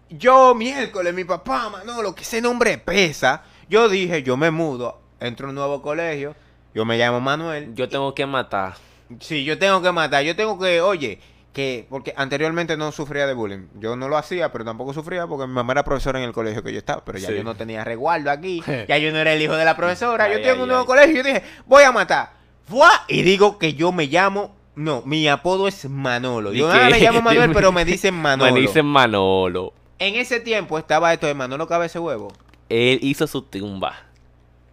[0.09, 3.43] yo miércoles, mi papá, Manolo, que ese nombre pesa.
[3.69, 6.35] Yo dije, yo me mudo, entro a un nuevo colegio,
[6.73, 7.73] yo me llamo Manuel.
[7.75, 8.75] Yo tengo que matar.
[9.19, 11.19] Sí, yo tengo que matar, yo tengo que, oye,
[11.53, 13.67] que, porque anteriormente no sufría de bullying.
[13.79, 16.63] Yo no lo hacía, pero tampoco sufría porque mi mamá era profesora en el colegio
[16.63, 17.35] que yo estaba, pero ya Sí.
[17.35, 20.41] yo no tenía resguardo aquí, ya yo no era el hijo de la profesora, yo
[20.41, 20.87] tengo ay, un nuevo ay.
[20.87, 22.33] colegio, yo dije, voy a matar.
[22.67, 22.91] ¡Fua!
[23.07, 26.53] Y digo que yo me llamo, no, mi apodo es Manolo.
[26.53, 28.53] Yo nada que- me llamo Manuel, pero me dicen Manolo.
[28.53, 29.73] Me dicen Manolo.
[29.99, 32.31] En ese tiempo estaba esto de Manolo Cabeza Huevo.
[32.69, 33.95] Él hizo su tumba.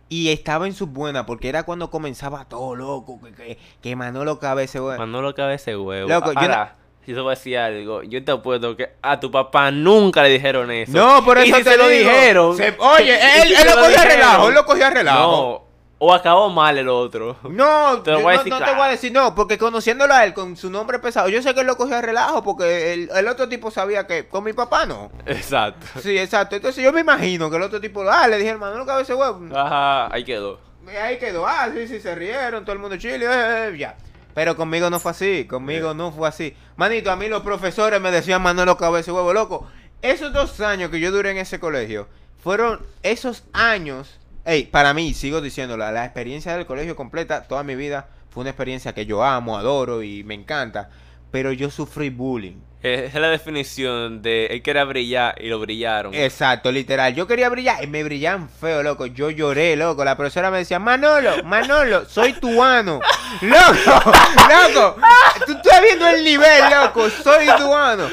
[0.09, 4.39] Y estaba en su buena, porque era cuando comenzaba todo loco, que, que, que Manolo
[4.39, 4.99] Cabeza Huevo.
[4.99, 6.09] Manolo cabeza huevo.
[6.09, 9.33] Loco, yo Ahora, si te voy a decir algo, yo te apuesto que a tu
[9.33, 10.93] papá nunca le dijeron eso.
[10.93, 12.09] No, por Y eso si te se lo digo.
[12.09, 12.57] dijeron.
[12.57, 15.21] Se- oye, él, se lo cogía a relajo, él lo cogía a relajo.
[15.21, 15.66] No,
[15.99, 17.37] o acabó mal el otro.
[17.45, 18.75] No, Te no, te claro.
[18.77, 21.61] voy a decir no, porque conociéndolo a él con su nombre pesado, yo sé que
[21.61, 24.85] él lo cogía a relajo, porque el, el otro tipo sabía que con mi papá
[24.87, 25.11] no.
[25.25, 25.87] Exacto.
[26.03, 26.57] Sí, exacto.
[26.57, 29.19] Entonces yo me imagino que el otro tipo, ah, le dije, hermano, no cabeza de
[29.19, 29.57] huevo.
[29.57, 30.61] Ajá, ahí quedó.
[30.87, 33.97] Y ahí quedó, ah, sí, sí, se rieron, todo el mundo chile, eh, eh, ya.
[34.35, 36.55] Pero conmigo no fue así, conmigo no fue así.
[36.77, 39.67] Manito, a mí los profesores me decían Manolo Cabeza de Huevo, loco.
[40.03, 42.07] Esos dos años que yo duré en ese colegio,
[42.45, 47.75] fueron esos años, hey, para mí, sigo diciéndolo, la experiencia del colegio completa, toda mi
[47.75, 50.89] vida, fue una experiencia que yo amo, adoro y me encanta.
[51.37, 52.57] Pero yo sufrí bullying.
[52.83, 56.15] Esa es la definición de él quería brillar y lo brillaron.
[56.15, 57.15] Exacto, literal.
[57.15, 59.05] Yo quería brillar y me brillaban feo, loco.
[59.05, 60.03] Yo lloré, loco.
[60.03, 63.01] La profesora me decía, Manolo, Manolo, soy tuano.
[63.43, 64.13] Loco,
[64.49, 64.97] loco.
[65.45, 67.11] Tú estás viendo el nivel, loco.
[67.11, 68.05] Soy tuano.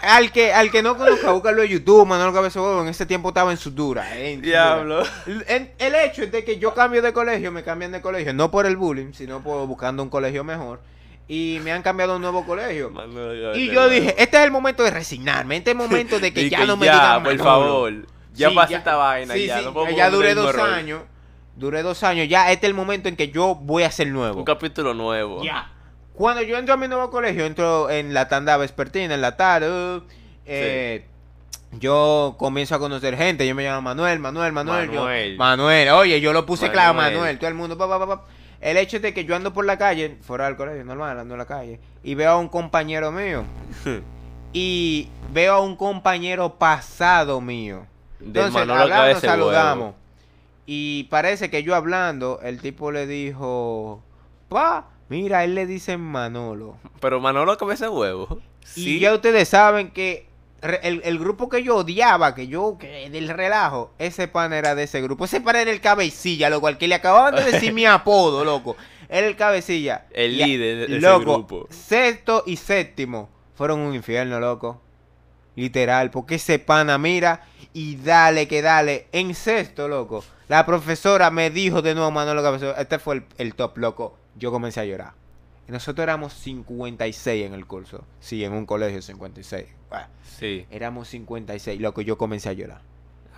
[0.00, 2.60] Al que, al que no conozca, búscalo en YouTube, Manolo Cabeza.
[2.80, 4.16] En ese tiempo estaba en su dura.
[4.16, 4.98] eh, en su Diablo.
[5.26, 5.44] dura.
[5.48, 8.50] El, el hecho es de que yo cambio de colegio, me cambian de colegio, no
[8.50, 10.80] por el bullying, sino por buscando un colegio mejor.
[11.32, 12.90] Y me han cambiado a un nuevo colegio.
[12.90, 16.32] Manolo Y yo dije, este es el momento de resignarme, este es el momento de
[16.34, 17.44] que ya no me ya, digan por Manolo.
[17.44, 17.92] favor.
[18.34, 19.60] Ya Sí, pasé esta vaina, sí, ya.
[19.60, 20.68] sí, no ya duré dos error.
[20.70, 21.02] años,
[21.54, 24.38] duré dos años, ya este es el momento en que yo voy a ser nuevo.
[24.40, 25.44] Un capítulo nuevo.
[25.44, 25.70] Ya.
[26.14, 30.02] Cuando yo entro a mi nuevo colegio, entro en la tanda vespertina, en la tarde,
[30.46, 31.06] eh,
[31.72, 35.36] yo comienzo a conocer gente, yo me llamo Manuel, Manuel, Manuel, yo- Manuel.
[35.36, 37.14] Manuel, oye, yo lo puse claro, Manuel.
[37.14, 38.26] Manuel, todo el mundo, pa, pa, pa, pa.
[38.60, 41.38] El hecho de que yo ando por la calle, fuera del colegio, normal, ando en
[41.38, 43.44] la calle, y veo a un compañero mío,
[44.52, 47.86] y veo a un compañero pasado mío.
[48.20, 49.84] Entonces, de saludamos.
[49.84, 49.94] Huevo.
[50.66, 54.02] Y parece que yo hablando, el tipo le dijo,
[54.48, 56.76] pa, mira, él le dicen Manolo.
[57.00, 58.40] Pero Manolo Cabeza de Huevo.
[58.76, 59.00] Y Sí.
[59.00, 60.28] ya ustedes saben que
[60.62, 64.84] el, el grupo que yo odiaba, que yo, que del relajo, ese pan era de
[64.84, 65.24] ese grupo.
[65.24, 68.76] Ese pan era el cabecilla, loco, al que le acababan de decir mi apodo, loco.
[69.08, 70.06] Era el cabecilla.
[70.12, 71.66] El Y líder de ese loco, grupo.
[71.70, 74.80] Sexto y séptimo fueron un infierno, loco.
[75.56, 79.08] Literal, porque ese pana mira y dale que dale.
[79.12, 83.54] En sexto, loco, la profesora me dijo de nuevo, Manolo Cabezón, este fue el, el
[83.54, 84.16] top, loco.
[84.36, 85.12] Yo comencé a llorar.
[85.66, 88.04] Nosotros éramos 56 en el curso.
[88.20, 89.66] Sí, en un colegio 56.
[89.90, 90.66] Bah, Sí.
[90.70, 92.80] éramos 56, loco, yo comencé a llorar.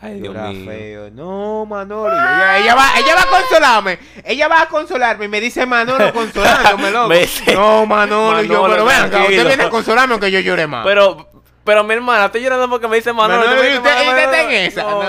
[0.00, 0.66] Ay, Dios mío.
[0.66, 1.10] feo.
[1.12, 2.12] No, Manolo.
[2.12, 3.98] ella, ella va, ella va a consolarme.
[4.24, 7.14] Ella va a consolarme y me dice Manolo consolándome, loco.
[7.54, 8.42] No, Manolo.
[8.42, 10.84] yo, pero vean, usted viene a consolarme aunque yo llore más.
[10.84, 11.28] Pero,
[11.64, 13.40] pero mi hermana, estoy llorando porque me dice Manolo.
[13.46, 14.66] Manolo, tú me y dices usted, y usted está en Manolo.
[14.66, 14.82] esa.
[14.82, 15.02] No.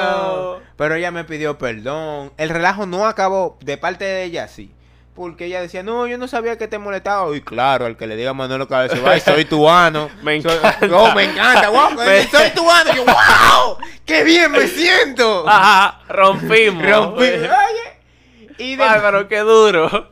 [0.57, 0.59] No.
[0.77, 2.31] Pero ella me pidió perdón.
[2.37, 4.71] El relajo no acabó de parte de ella, sí.
[5.15, 7.35] Porque ella decía, no, yo no sabía que te molestaba.
[7.35, 10.09] Y claro, el que le diga a Manolo Cabeza, "Ay, soy tuano.
[10.23, 10.87] Me Soy- encanta.
[10.97, 12.91] Oh, me encanta, wow, Me- soy tuano.
[12.91, 15.47] Y yo, wow, qué bien me siento.
[15.47, 16.83] Ajá, rompimos.
[16.83, 17.23] Rompí.
[17.25, 18.57] Oye.
[18.57, 20.09] Y de- Bárbaro, qué duro.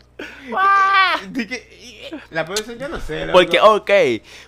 [1.34, 1.81] y-
[2.32, 3.28] la profesora, yo no sé.
[3.32, 3.92] Porque, ok,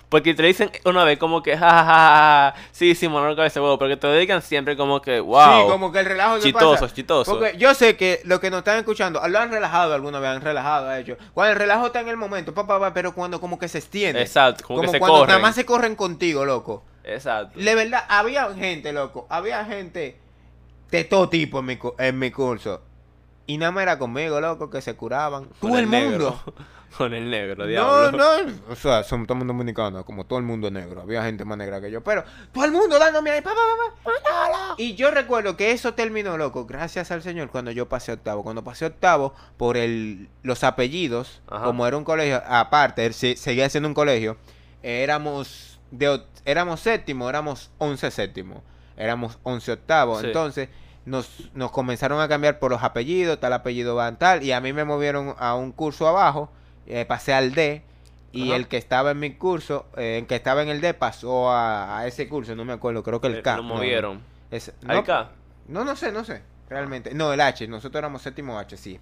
[0.10, 3.80] porque te lo dicen una vez como que, jajaja, sí, sí, Manolo Cabeza de Huevo,
[3.80, 5.62] porque te lo dedican siempre como que, wow.
[5.62, 6.88] Sí, como que el relajo pasa.
[7.26, 10.42] Porque yo sé que los que nos están escuchando lo han relajado alguna vez, han
[10.42, 11.18] relajado, de hecho.
[11.34, 14.22] Cuando el relajo está en el momento, papá, papá, pero cuando como que se extiende.
[14.22, 15.28] Exacto, como, que se cuando corren.
[15.30, 16.84] nada más se corren contigo, loco.
[17.04, 17.60] Exacto.
[17.60, 20.18] De verdad, había gente, loco, había gente
[20.90, 22.82] de todo tipo en mi, en mi curso.
[23.46, 25.48] Y nada más era conmigo, loco, que se curaban.
[25.60, 26.40] Todo el, mundo.
[26.98, 28.12] Con el negro, No, diablo.
[28.18, 31.02] no, o sea, somos todo el mundo dominicano, como todo el mundo es negro.
[31.02, 33.56] Había gente más negra que yo, pero todo el mundo dándome ahí, papá,
[34.04, 34.12] papá,
[34.50, 34.76] Manolo.
[34.78, 38.44] Y yo recuerdo que eso terminó, loco, gracias al Señor, cuando yo pasé octavo.
[38.44, 41.66] Cuando pasé octavo, por el, los apellidos, Ajá.
[41.66, 44.38] como era un colegio, aparte, se- seguía siendo un colegio,
[44.84, 48.64] éramos, de, éramos séptimo, éramos once séptimo,
[48.98, 50.22] éramos once octavos.
[50.22, 50.28] Sí.
[50.28, 50.70] Entonces,
[51.06, 54.74] nos, nos comenzaron a cambiar por los apellidos, tal apellido van tal, y a mí
[54.74, 56.50] me movieron a un curso abajo,
[56.88, 57.82] eh, pasé al D,
[58.32, 58.56] y Ajá.
[58.56, 62.00] el que estaba en mi curso, eh, el que estaba en el D pasó a,
[62.00, 63.58] a ese curso, no me acuerdo, creo que el Eh, K.
[63.58, 64.22] Lo no, movieron.
[64.50, 65.30] es- ¿Al no, K?
[65.68, 67.14] no, no sé, no sé, realmente.
[67.14, 69.00] No, el H, nosotros éramos séptimo H, sí.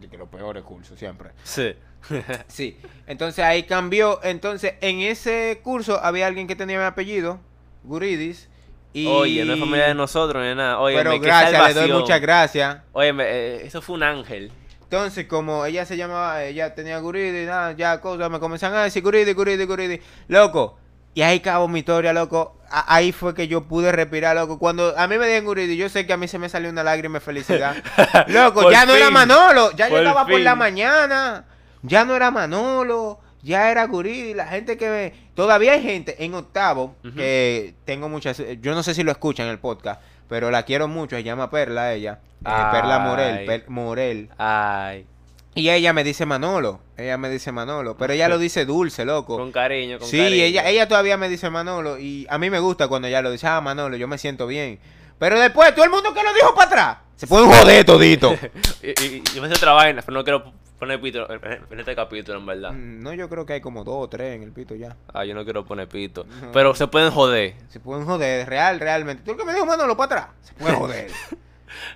[0.00, 1.30] De que los peores cursos siempre.
[1.42, 1.74] Sí.
[2.48, 4.20] Sí, entonces ahí cambió.
[4.22, 7.40] Entonces en ese curso había alguien que tenía mi apellido,
[7.84, 8.48] Guridis.
[8.92, 9.06] Y...
[9.06, 10.78] Oye, no es familia de nosotros ni nada.
[10.80, 12.78] Oye, Pero qué gracias, le doy muchas gracias.
[12.92, 14.52] Oye, eso fue un ángel.
[14.94, 19.02] Entonces, como ella se llamaba, ella tenía Guridis, nada, ya cosas, me comenzaron a decir
[19.02, 20.00] Guridis, Guridis, Guridis.
[20.28, 20.78] Loco,
[21.14, 22.56] y ahí acabó mi historia, loco.
[22.70, 24.58] A- ahí fue que yo pude respirar, loco.
[24.58, 26.82] Cuando a mí me dieron Guridis, yo sé que a mí se me salió una
[26.82, 27.76] lágrima de felicidad.
[28.28, 29.10] Loco, ya no era.
[29.10, 31.44] Manolo, ya yo estaba por la mañana.
[31.82, 34.34] Ya no era Manolo, ya era Guridis.
[34.34, 35.14] La gente que ve.
[35.34, 38.42] Todavía hay gente en octavo que tengo muchas.
[38.60, 41.16] Yo no sé si lo escuchan en el podcast, pero la quiero mucho.
[41.16, 42.20] Se llama Perla, ella.
[42.46, 43.44] Eh, Perla Morel.
[43.46, 44.30] Per- Morel.
[44.38, 45.06] Ay.
[45.54, 46.80] Y ella me dice Manolo.
[46.96, 47.96] Ella me dice Manolo.
[47.96, 49.36] Pero ella lo dice dulce, loco.
[49.36, 50.42] Con cariño, con Sí, cariño.
[50.42, 51.98] ella, ella todavía me dice Manolo.
[51.98, 54.80] Y a mí me gusta cuando ella lo dice, ah, Manolo, yo me siento bien.
[55.18, 56.96] Pero después, todo el mundo que lo dijo para atrás.
[57.16, 58.34] Se pueden joder todito.
[58.82, 61.80] Y, y- y yo me hice otra vaina, pero no quiero poner pito en en
[61.80, 62.72] este capítulo, en verdad.
[62.72, 64.96] Mm, no, yo creo que hay como dos o tres en el pito ya.
[65.12, 66.24] Ah, yo no quiero poner pito.
[66.42, 66.52] No.
[66.52, 67.54] Pero se pueden joder.
[67.68, 69.22] Se pueden joder, real, realmente.
[69.24, 70.36] Tú el que me dijo Manolo para atrás.
[70.42, 71.10] Se pueden joder.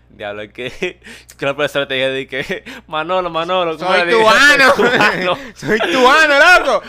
[0.09, 1.01] Diablo, es que,
[1.38, 4.75] que la profesora te dije de que Manolo, Manolo, ¿cómo Soy tuano.
[5.55, 6.83] Soy tuano, loco.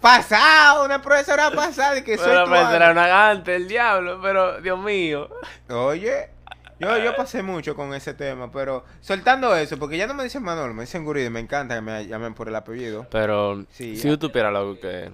[0.00, 2.92] Pasado, una profesora pasada que soy Pero profesora tuano.
[2.92, 5.28] una gante, el diablo, pero Dios mío.
[5.68, 6.30] Oye,
[6.82, 10.42] yo, yo pasé mucho con ese tema, pero soltando eso, porque ya no me dicen
[10.42, 13.06] Manolo, me dicen Guridi, me encanta que me llamen por el apellido.
[13.10, 15.10] Pero Sí, si yo tuviera algo que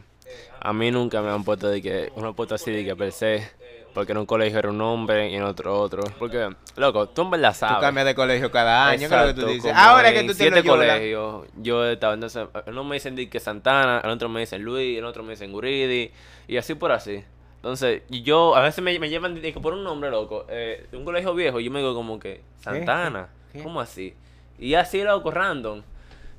[0.60, 3.48] a mí nunca me han puesto de que una puesto así de que per se,
[3.94, 6.02] porque en un colegio era un nombre y en otro otro.
[6.18, 7.78] Porque, loco, tú en verdad Tú sabes.
[7.80, 9.72] cambias de colegio cada año, ¿qué es lo que tú Exacto, dices?
[9.74, 13.40] Ahora que tú tienes siete colegios, yo he estado, entonces, uno me dicen de que
[13.40, 16.10] Santana, el otro me dicen Luis, el otro me dicen Guridi,
[16.46, 17.24] y así por así.
[17.58, 21.04] Entonces, yo, a veces me, me llevan de por un nombre, loco, eh, de un
[21.04, 23.62] colegio viejo, yo me digo como que, Santana, ¿Qué?
[23.62, 24.14] ¿cómo así?
[24.58, 25.82] Y así, loco, random.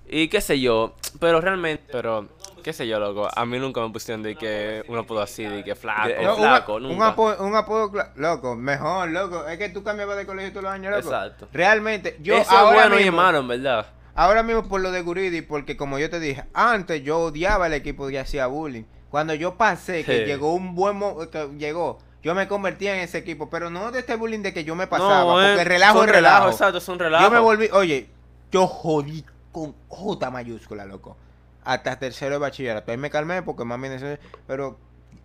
[0.07, 2.27] Y qué sé yo, pero realmente, pero,
[2.63, 5.63] qué sé yo, loco, a mí nunca me pusieron de que un apodo así, de
[5.63, 7.07] que flaco, No, un, flaco, un nunca.
[7.09, 9.45] apodo, un apodo loco, mejor, loco.
[9.47, 11.09] Es que tú cambiabas de colegio todos los años, loco.
[11.09, 11.47] Exacto.
[11.53, 13.85] Realmente, yo Eso ahora es bueno y es mismo, malo, en verdad.
[14.15, 17.73] ahora mismo por lo de Guridi, porque como yo te dije, antes yo odiaba el
[17.73, 18.83] equipo que hacía bullying.
[19.09, 20.25] Cuando yo pasé, que Sí.
[20.25, 23.99] llegó un buen mo- que llegó, yo me convertí en ese equipo, pero no de
[23.99, 26.49] este bullying de que yo me pasaba, No, porque eh, el relajo son es relajo.
[26.49, 27.23] Exacto, es un relajo.
[27.23, 28.09] Yo me volví, oye,
[28.51, 31.17] yo jodí con J mayúscula, loco.
[31.63, 32.91] Hasta tercero de bachillerato.
[32.91, 34.17] Ahí me calmé porque más bien eso-
[34.47, 34.77] pero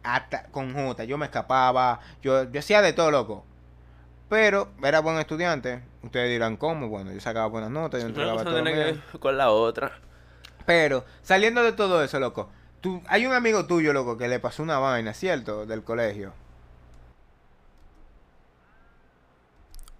[0.03, 3.45] hasta con J, yo me escapaba, yo, yo hacía de todo, loco.
[4.29, 5.83] Pero era buen estudiante.
[6.03, 6.89] Ustedes dirán, ¿cómo?
[6.89, 8.55] Bueno, yo sacaba buenas notas, yo entregaba todo.
[8.55, 9.93] tiene que ver con la otra.
[10.67, 12.49] Pero, saliendo de todo eso, loco,
[12.85, 15.67] tú, hay un amigo tuyo, loco, que le pasó una vaina, ¿cierto?
[15.67, 16.33] Del colegio.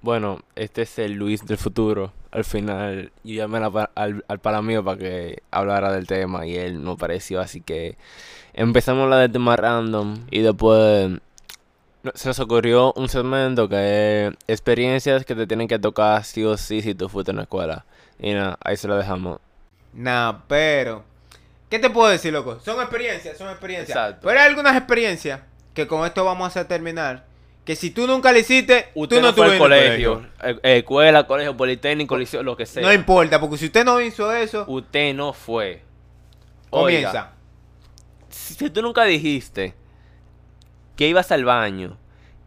[0.03, 2.13] Bueno, este es el Luis del futuro.
[2.31, 6.07] Al final, yo llamé a la pa- al, al pana mío para que hablara del
[6.07, 7.97] tema y él no pareció, así que
[8.55, 11.11] empezamos a hablar del tema random y después
[12.15, 16.57] se nos ocurrió un segmento que es experiencias que te tienen que tocar sí o
[16.57, 17.87] sí si tú fuiste en la escuela.
[18.19, 19.41] Y nada, ahí se lo dejamos.
[19.95, 21.05] Nah, pero.
[21.75, 22.61] ¿Qué te puedo decir, loco?
[22.65, 23.99] Son experiencias, son experiencias.
[23.99, 24.29] Exacto.
[24.29, 25.41] Pero hay algunas experiencias
[25.75, 27.25] que con esto vamos a terminar.
[27.65, 30.57] Que si tú nunca le hiciste, Usted tú no, no fue al el colegio, eh,
[30.63, 32.81] eh, escuela, colegio politécnico, liceo, lo que sea.
[32.81, 35.83] No importa, porque si usted no hizo eso, Usted no fue.
[36.71, 37.09] comienza.
[37.11, 37.33] Oiga,
[38.29, 39.75] si tú nunca dijiste
[40.95, 41.99] que ibas al baño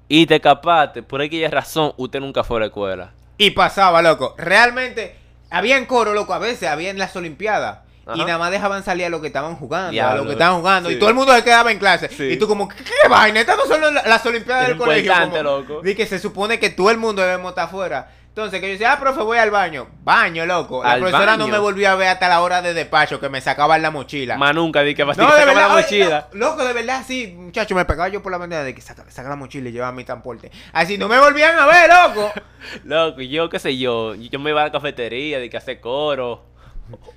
[0.08, 3.12] y te escapaste por aquella razón, usted nunca fue a la escuela.
[3.38, 4.36] Y pasaba, loco.
[4.38, 5.18] Realmente,
[5.50, 7.80] había en coro, loco, a veces, había en las Olimpiadas.
[8.16, 10.90] Y nada más dejaban salir a los que estaban jugando, a los que estaban jugando.
[10.92, 12.10] Y todo el mundo se quedaba en clase.
[12.10, 12.24] Sí.
[12.24, 13.40] Y tú como, ¿qué, vaina?
[13.40, 15.14] Estas no son la- las Olimpiadas del colegio.
[15.14, 15.82] como- loco.
[15.82, 18.12] Di que se supone que todo el mundo debemos estar afuera.
[18.30, 19.88] Entonces, que yo decía, ah, profe, voy al baño.
[20.04, 20.84] Baño, loco.
[20.84, 23.42] La ¿Al profesora no me volvió a ver hasta la hora de despacho que me
[23.42, 24.38] sacaban la mochila.
[24.38, 26.28] Más nunca di que vas No, a sacar la mochila.
[26.34, 29.28] loco, de verdad, sí, muchacho, me pegaba yo por la mañana de que saca, saca
[29.28, 30.52] la mochila y lleva mi transporte.
[30.72, 32.32] Así no me volvían a ver, loco.
[32.84, 36.46] Loco, yo qué sé yo, yo me iba a la cafetería de que hacer coro.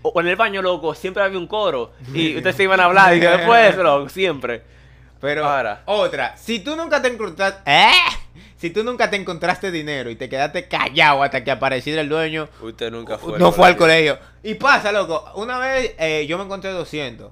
[0.03, 1.93] O, o en el baño, loco, siempre había un coro.
[2.15, 4.63] Y ustedes se iban a hablar y que después, loco, siempre.
[5.21, 5.83] Pero, Ahora.
[5.85, 7.91] otra, si tú nunca te encontraste, ¿eh?
[8.57, 12.49] Si tú nunca te encontraste dinero y te quedaste callado hasta que apareciera el dueño,
[12.63, 13.39] Usted nunca fue.
[13.39, 14.19] no fue al colegio.
[14.43, 17.31] Y pasa, loco, una vez eh, yo me encontré 200.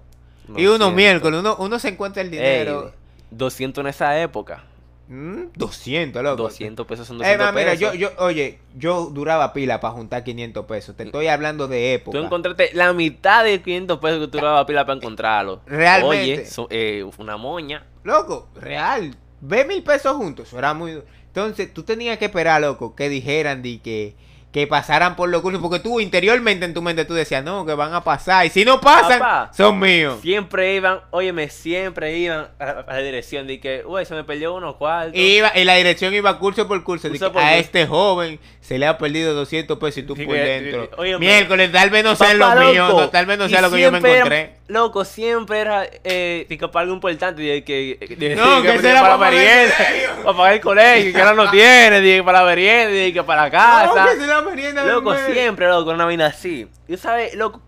[0.57, 0.95] y uno 200.
[0.95, 2.87] miércoles, uno, uno se encuentra el dinero.
[2.89, 2.93] Ey,
[3.31, 4.65] 200 en esa época.
[5.09, 6.43] Mm, 200, loco.
[6.45, 7.93] 200 pesos son Eh, 200 ma, mira, pesos.
[7.95, 10.95] yo, yo, oye, yo duraba pila para juntar 500 pesos.
[10.97, 12.19] Te estoy hablando de época.
[12.19, 15.63] Tú encontraste la mitad de 500 pesos que tú dabas pila para encontrarlo.
[15.67, 16.33] Realmente.
[16.35, 17.87] Oye, so- eh, una moña.
[18.05, 19.17] Loco, real.
[19.41, 20.49] Ve mil pesos juntos.
[20.49, 21.03] Eso era muy.
[21.27, 24.15] Entonces, tú tenías que esperar, loco, que dijeran de que,
[24.53, 25.61] que pasaran por los cursos.
[25.61, 28.47] Porque tú interiormente en tu mente tú decías, no, que van a pasar.
[28.47, 29.51] Y si no pasan, Papá.
[29.55, 30.19] son míos.
[30.23, 34.55] Siempre iban, óyeme, siempre iban a, a la dirección de que, uy, se me perdió
[34.55, 35.15] unos cuartos.
[35.19, 37.09] Iba, y la dirección iba curso por curso.
[37.09, 40.15] de Curso que por a este joven se le ha perdido 200 pesos y tú
[40.15, 40.91] por que- dentro.
[40.97, 43.93] oye, Miércoles, tal vez no sea lo mío, tal vez no sea lo que yo
[43.93, 44.58] me encontré.
[44.69, 47.43] Loco, siempre era eh, que para algo importante.
[47.43, 49.75] De que, de- No, que ese era para la para merienda,
[50.25, 53.49] para pagar el colegio, que ahora no tiene, que para la merienda, que para la
[53.49, 54.11] No, casa.
[54.13, 56.69] que se la merienda Loco, siempre, loco, una vaina así.
[56.87, 57.61] Y sabes, loco,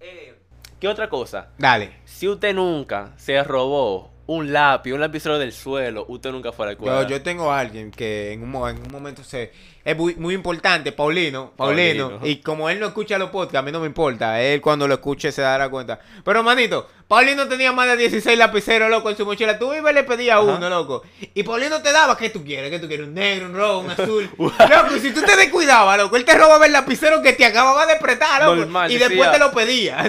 [0.00, 0.34] eh,
[0.80, 1.48] ¿qué otra cosa?
[1.58, 1.92] Dale.
[2.04, 6.68] Si usted nunca se robó un lápiz, un lapicero del suelo, usted nunca fue a
[6.68, 7.02] la escuela.
[7.02, 9.52] Yo, yo tengo a alguien que en un, en un momento se
[9.84, 12.26] es muy, muy importante, Paulino, Paulino, Paulino.
[12.26, 14.94] y como él no escucha los podcasts, a mí no me importa, él cuando lo
[14.94, 16.00] escuche se dará cuenta.
[16.24, 19.94] Pero manito, Paulino tenía más de 16 lapiceros, loco, en su mochila, tú ibas y
[19.94, 21.02] le pedías uno, loco,
[21.34, 22.70] y Paulino te daba, ¿qué tú quieres?
[22.70, 23.06] ¿Qué tú quieres?
[23.06, 24.30] Un negro, un rojo, un azul.
[24.38, 27.84] loco, y si tú te descuidabas, loco, él te robaba el lapicero que te acababa
[27.84, 29.08] de prestar, loco, Normal, y decía.
[29.10, 30.02] después te lo pedía.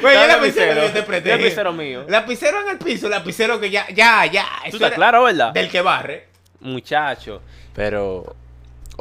[0.00, 1.30] Güey, el lapicero yo te presté.
[1.36, 2.04] lapicero mío.
[2.08, 4.46] Lapicero en el piso, lapicero que ya, ya, ya.
[4.70, 5.52] ¿Tú estás claro, verdad?
[5.52, 6.28] Del que barre.
[6.60, 7.42] Muchacho,
[7.74, 8.36] Pero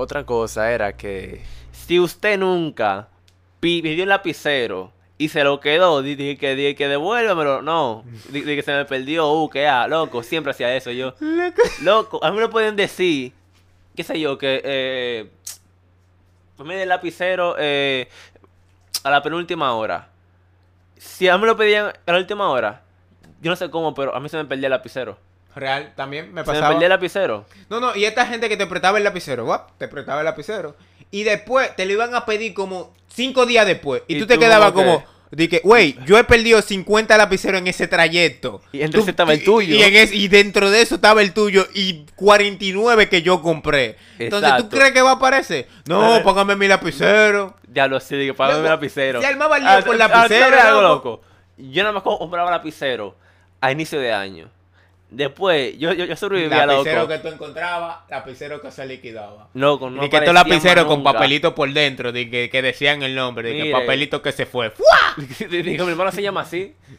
[0.02, 3.08] otra cosa era que si usted nunca
[3.60, 8.04] pi- pidió un lapicero y se lo quedó, di- dije que, dije que devuélvamelo, no,
[8.30, 11.14] di- dije que se me perdió, uh, que ah, loco, siempre hacía eso yo.
[11.82, 13.32] Loco, a mí me pueden decir,
[13.96, 15.30] qué sé yo, que eh,
[16.58, 18.08] pues me el lapicero eh,
[19.04, 20.10] a la penúltima hora.
[20.98, 22.82] Si a mí me lo pedían a la última hora,
[23.42, 25.18] yo no sé cómo, pero a mí se me perdía el lapicero.
[25.56, 26.70] Real, también me Se me pasaba.
[26.70, 27.46] perdía el lapicero.
[27.70, 30.76] No, no, y esta gente que te prestaba el lapicero, te prestaba el lapicero.
[31.12, 34.04] Y después te lo iban a pedir como cinco días después.
[34.08, 35.12] Y, Y tú te quedabas como como.
[35.34, 38.62] Dije, güey, yo he perdido 50 lapiceros en ese trayecto.
[38.74, 39.74] Y entre Tú- estaba el tuyo.
[39.76, 43.96] Y, en es- y dentro de eso estaba el tuyo y 49 que yo compré.
[44.20, 45.70] Entonces, ¿tú crees que va a aparecer?
[45.86, 47.56] No, póngame mi lapicero.
[47.72, 49.22] Ya lo sé, dije, págame el lapicero.
[49.22, 51.22] se armaba el lío Ah, por ah, lapicero, ¿sabes algo, loco?
[51.58, 53.16] Yo nada más co- compraba lapicero
[53.62, 54.50] a inicio de año.
[55.12, 57.10] Después, yo, yo, yo sobrevivía, Lapicero loco.
[57.10, 59.50] que tú encontrabas, lapicero que se liquidaba.
[59.54, 63.14] Loco, no y que estos lapiceros con papelito por dentro, de que, que decían el
[63.14, 63.78] nombre, de que Mire.
[63.78, 64.72] papelito que se fue.
[65.50, 66.74] Digo, mi hermano se llama así.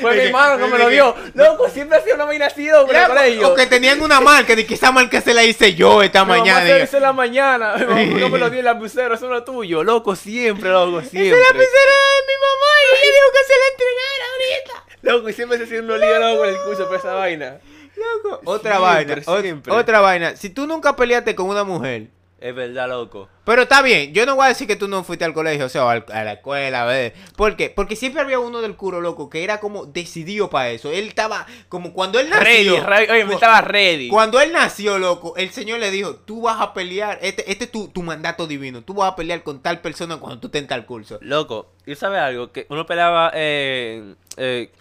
[0.00, 1.14] Fue mi hermano que me lo dio.
[1.34, 3.52] Loco, siempre hacía una vaina así, colegio.
[3.52, 6.86] O que tenían una marca, de que esa marca se la hice yo esta mañana.
[6.86, 7.76] yo, la mañana.
[7.76, 9.84] No me lo dio el lapicero, eso no es tuyo.
[9.84, 11.38] Loco, siempre, loco, Ese siempre.
[11.38, 14.91] lapicero es de mi mamá y ella dijo que se la entregara ahorita.
[15.02, 17.58] Loco, y siempre se hacía unos líos, loco, en el curso por esa vaina.
[17.96, 19.72] Loco, otra Siempre, vaina, siempre.
[19.72, 20.36] otra vaina.
[20.36, 22.08] Si tú nunca peleaste con una mujer,
[22.44, 23.28] Es verdad, loco.
[23.44, 25.68] Pero está bien, yo no voy a decir que tú no fuiste al colegio, o
[25.68, 27.12] sea, al- a la escuela, a ver.
[27.36, 27.70] ¿Por qué?
[27.70, 30.90] Porque siempre había uno del curo loco que era como decidido para eso.
[30.90, 32.84] Él estaba como cuando él Ready, nació.
[32.84, 34.08] re- oye, me cu- estaba ready.
[34.08, 37.70] Cuando él nació, loco, el señor le dijo, tú vas a pelear, este, este es
[37.70, 40.66] tu, tu mandato divino, tú vas a pelear con tal persona cuando tú estés en
[40.68, 41.18] tal curso.
[41.20, 42.50] Loco, ¿y sabes algo?
[42.50, 44.72] Que uno peleaba eh, eh,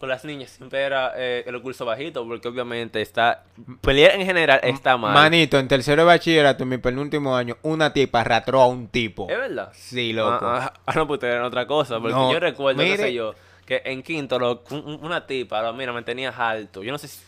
[0.00, 3.44] con las niñas, siempre era eh, el curso bajito, porque obviamente está.
[3.82, 5.12] Pelear en general está mal.
[5.14, 9.28] Manito, en tercero de bachillerato, en mi penúltimo año, una tipa arrastró a un tipo.
[9.30, 9.70] ¿Es verdad?
[9.74, 10.46] Sí, loco.
[10.46, 13.02] Ah, ah, ah, no, pues eran otra cosa, porque No, yo recuerdo, qué mire.
[13.04, 13.34] sé yo,
[13.66, 14.64] que en quinto, lo-
[15.02, 16.82] una tipa, lo, mira, me tenía alto.
[16.82, 17.20] Yo no sé si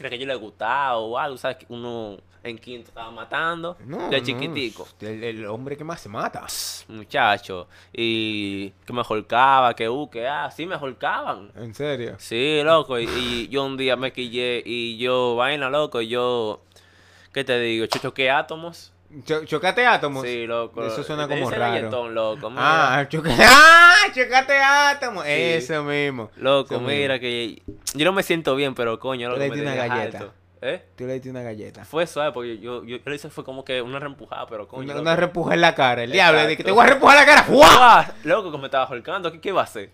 [0.00, 1.58] era que yo le gustaba o algo, ¿sabes?
[1.68, 4.86] Uno en quinto estaba matando, No, de no, chiquitico.
[5.00, 6.46] El, el hombre que más se mata.
[6.88, 11.50] Muchacho, y que me holcaba, que uh, que ah, sí me holcaban.
[11.56, 12.16] En serio.
[12.18, 16.62] Sí, loco, y, y yo un día me quillé y yo, vaina, loco, y yo,
[17.32, 17.86] ¿qué te digo?
[17.86, 18.92] Yo choqué átomos.
[19.24, 20.24] Cho- ¿Chocate átomos?
[20.26, 20.84] Sí, loco.
[20.84, 21.72] Eso suena como raro.
[21.74, 22.50] reggaetón, loco.
[22.50, 22.98] mira.
[22.98, 23.94] Ah, choca- ¡Ah!
[24.12, 25.24] chocate átomos.
[25.24, 25.30] Sí.
[25.32, 26.28] Eso mismo.
[26.36, 27.20] Loco, Eso mira mismo.
[27.20, 27.62] que
[27.94, 30.18] yo no me siento bien, pero coño, loco, le me una galleta.
[30.18, 30.34] alto.
[30.62, 30.82] ¿Eh?
[30.96, 31.84] Tú le diste una galleta.
[31.84, 34.90] Fue suave, porque yo, yo, yo hice fue como que una reempujada, pero coño.
[34.92, 36.02] Una, una repuja en la cara.
[36.02, 37.42] El diablo, de que te voy a repujar la cara.
[37.44, 38.14] ¡Fua!
[38.24, 39.90] Loco, que me estaba holcando, ¿qué, qué iba a hacer?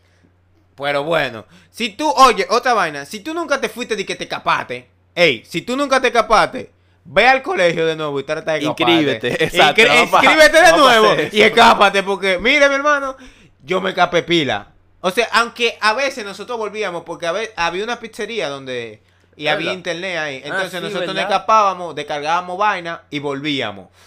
[0.76, 4.24] Pero bueno, si tú, oye, otra vaina, si tú nunca te fuiste de que te
[4.24, 6.70] escapaste, ey, si tú nunca te escapaste,
[7.04, 8.82] ve al colegio de nuevo y trata de escaparte.
[8.92, 13.16] Inscríbete, exacto, a- inscríbete de nuevo y escápate porque, mire mi hermano,
[13.62, 14.68] yo me escapé pila.
[15.00, 19.02] O sea, aunque a veces nosotros volvíamos porque a veces había una pizzería donde
[19.36, 19.58] y ¿Verdad?
[19.58, 21.30] había internet ahí, Ah, entonces sí, nosotros nos ¿verdad?
[21.32, 23.88] escapábamos, descargábamos vaina y volvíamos.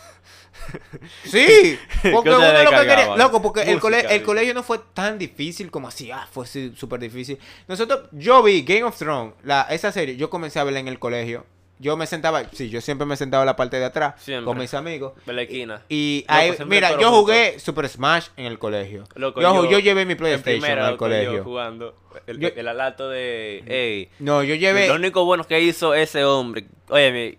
[1.23, 1.78] Sí,
[2.11, 5.17] porque uno lo que quería, loco, porque el, Música, cole- el colegio no fue tan
[5.19, 7.38] difícil como así, ah, fue súper difícil.
[7.67, 10.97] Nosotros, yo vi Game of Thrones, la, esa serie, yo comencé a verla en el
[10.97, 11.45] colegio.
[11.78, 14.45] Yo me sentaba, sí, yo siempre me sentaba en la parte de atrás Siempre.
[14.45, 15.11] con mis amigos.
[15.26, 15.82] Belequina.
[15.89, 19.03] Y Loco, ahí, mira, yo jugué Super Smash en el colegio.
[19.15, 21.43] Loco, yo, yo- yo llevé mi PlayStation primera, al loco, yo colegio.
[21.43, 21.95] jugando.
[22.28, 23.61] El, Yo- el alato de.
[23.67, 24.09] Ey.
[24.19, 24.88] No, yo llevé.
[24.88, 26.65] Lo único bueno que hizo ese hombre.
[26.88, 27.38] Oye, mi-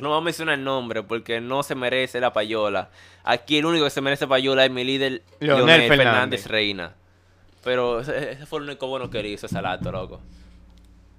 [0.00, 2.90] no vamos a mencionar el nombre porque no se merece la payola.
[3.24, 5.96] Aquí el único que se merece payola es mi líder Leonel Leonel, Fernández.
[6.42, 6.46] Fernández.
[6.46, 6.94] Reina.
[7.64, 10.20] Pero ese, ese fue el único bueno que hizo, ese alato, loco.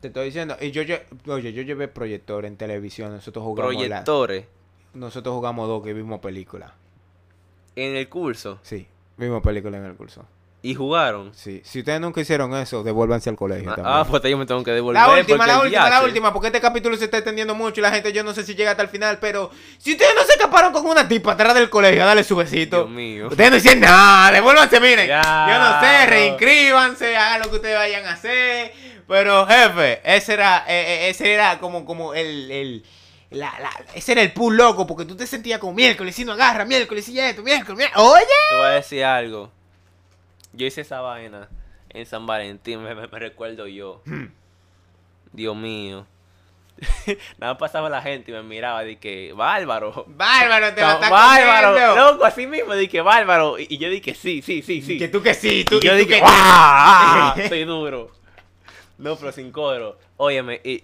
[0.04, 0.58] Te estoy diciendo.
[0.60, 3.14] Y yo, lle- oye, yo llevé proyector en televisión.
[3.14, 3.74] Nosotros jugamos.
[3.74, 4.46] la- Proyectores
[4.94, 6.74] nosotros jugamos dos que vimos película.
[7.78, 8.86] en el curso Sí,
[9.18, 10.26] vimos película en el curso.
[10.62, 11.34] y jugaron.
[11.34, 13.72] Sí, si ustedes nunca hicieron eso, devuélvanse al colegio.
[13.72, 13.96] Ah, también.
[13.98, 15.02] ah, pues yo me tengo que devolver.
[15.02, 17.92] la última, la última, la última, porque este capítulo se está extendiendo mucho y la
[17.92, 20.72] gente yo no sé si llega hasta el final, pero si ustedes no se escaparon
[20.74, 22.78] con una tipa atrás del colegio, dale su besito.
[22.78, 23.28] Dios mío.
[23.30, 25.08] Ustedes no dicen nada, devuélvanse, miren.
[25.08, 25.22] Ya.
[25.22, 28.74] Yo no sé, reinscríbanse, hagan lo que ustedes vayan a hacer.
[29.14, 32.84] Pero jefe, ese era, eh, eh, ese era como, como el, el
[33.30, 36.32] la, la- ese era el pool loco, porque tú te sentías como miércoles, si no
[36.32, 38.08] agarra, miércoles, y esto, miércoles, miércoles.
[38.10, 38.26] Oye.
[38.50, 39.52] Te voy a decir algo.
[40.52, 41.48] Yo hice esa vaina
[41.90, 44.02] en San Valentín, me, recuerdo yo.
[44.06, 44.26] Hmm.
[45.32, 46.08] Dios mío.
[47.38, 50.06] Nada pasaba la gente y me miraba de que, bárbaro.
[50.08, 51.74] Bárbaro, te está bárbaro.
[51.74, 51.96] comiendo.
[52.14, 53.60] Loco, así mismo, de que bárbaro.
[53.60, 54.98] Y, y yo dije sí, sí, sí, sí.
[54.98, 57.36] Que tú que sí, tú, y yo y dije, que- ¡ah!
[57.38, 58.23] Estoy duro.
[58.98, 59.98] No, pero sin coro.
[60.18, 60.84] Óyeme, y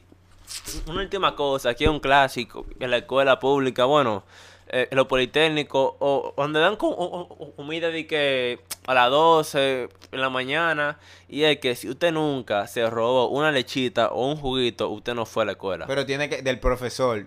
[0.88, 4.24] una última cosa, aquí es un clásico en la escuela pública, bueno,
[4.68, 10.30] eh, en los politécnicos, o donde dan comida de que a las 12 en la
[10.30, 15.14] mañana, y es que si usted nunca se robó una lechita o un juguito, usted
[15.14, 15.86] no fue a la escuela.
[15.88, 17.26] Pero tiene que, del profesor.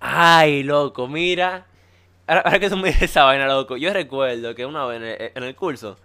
[0.00, 1.66] Ay, loco, mira.
[2.26, 5.04] Ahora, ahora que tú me dices esa vaina, loco, yo recuerdo que una vez en
[5.04, 5.96] el, en el curso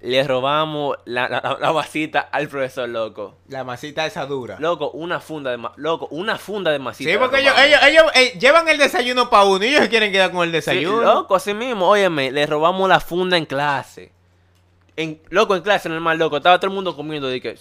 [0.00, 1.38] le robamos la, la,
[2.30, 3.36] al profesor, loco.
[3.48, 4.56] La masita esa dura.
[4.60, 7.10] Loco, una funda de ma- loco, una funda de masita.
[7.10, 10.30] sí, porque ellos, ellos, ellos eh, llevan el desayuno para uno y ellos quieren quedar
[10.30, 11.02] con el Sí, desayuno.
[11.02, 14.12] loco, así mismo, óyeme, le robamos la funda en clase.
[14.96, 17.58] En, loco, en clase normal, loco, estaba todo el mundo comiendo de que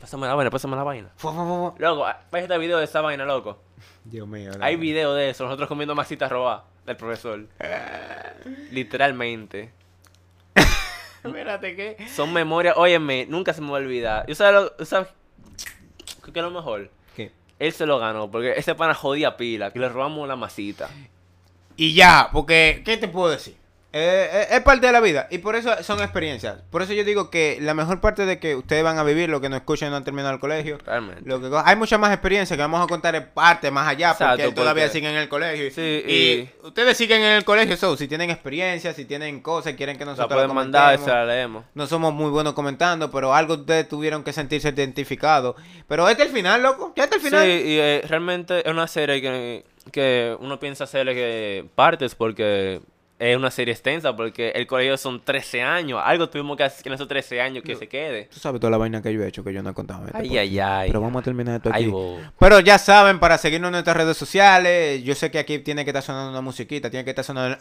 [0.00, 1.10] pásame la vaina, pásame la vaina.
[1.78, 3.58] Loco, ve este video de esa vaina, loco.
[4.04, 4.50] Dios mío.
[4.60, 7.46] Hay video de eso, nosotros comiendo masita robada del profesor.
[8.70, 9.72] Literalmente.
[11.24, 12.08] Espérate que.
[12.08, 14.26] Son memorias, óyeme, nunca se me va a olvidar.
[14.26, 15.08] ¿Yo sabes lo, sabes
[16.32, 16.90] qué es lo mejor?
[17.14, 17.32] ¿Qué?
[17.58, 20.88] Él se lo ganó, porque ese pana jodía pila, que le robamos la masita.
[21.76, 23.56] Y ya, porque, ¿qué te puedo decir?
[23.92, 26.58] Eh, eh, es parte de la vida y por eso son experiencias.
[26.70, 29.40] Por eso yo digo que la mejor parte de que ustedes van a vivir, lo
[29.40, 31.22] que no escuchan no han terminado el colegio, Realmente.
[31.24, 34.24] Lo que, hay mucha más experiencia que vamos a contar en parte más allá porque
[34.24, 35.70] Exacto, él todavía porque- sigue en el colegio.
[35.72, 39.74] Sí, y, y- ustedes siguen en el colegio, so, si tienen experiencia, si tienen cosas,
[39.74, 41.06] quieren que La nosotros pueden la mandar y comentemos.
[41.06, 41.64] se la leemos.
[41.74, 45.56] No somos muy buenos comentando, pero algo ustedes tuvieron que sentirse identificados.
[45.88, 46.92] Pero este es el final, loco.
[46.94, 47.44] Ya está el final.
[47.44, 52.80] Sí, y eh, realmente es una serie que, que uno piensa hacerle que partes porque
[53.20, 56.00] es una serie extensa porque el colegio son 13 años.
[56.02, 58.30] Algo tuvimos que hacer en esos 13 años que se quede.
[58.32, 60.06] Tú sabes toda la vaina que yo he hecho que yo no he contado.
[60.06, 60.88] Este ay, ay, ay.
[60.88, 61.92] Pero vamos a terminar esto aquí.
[62.38, 65.90] Pero ya saben, para seguirnos en nuestras redes sociales, yo sé que aquí tiene que
[65.90, 67.58] estar sonando una musiquita, tiene que estar sonando el...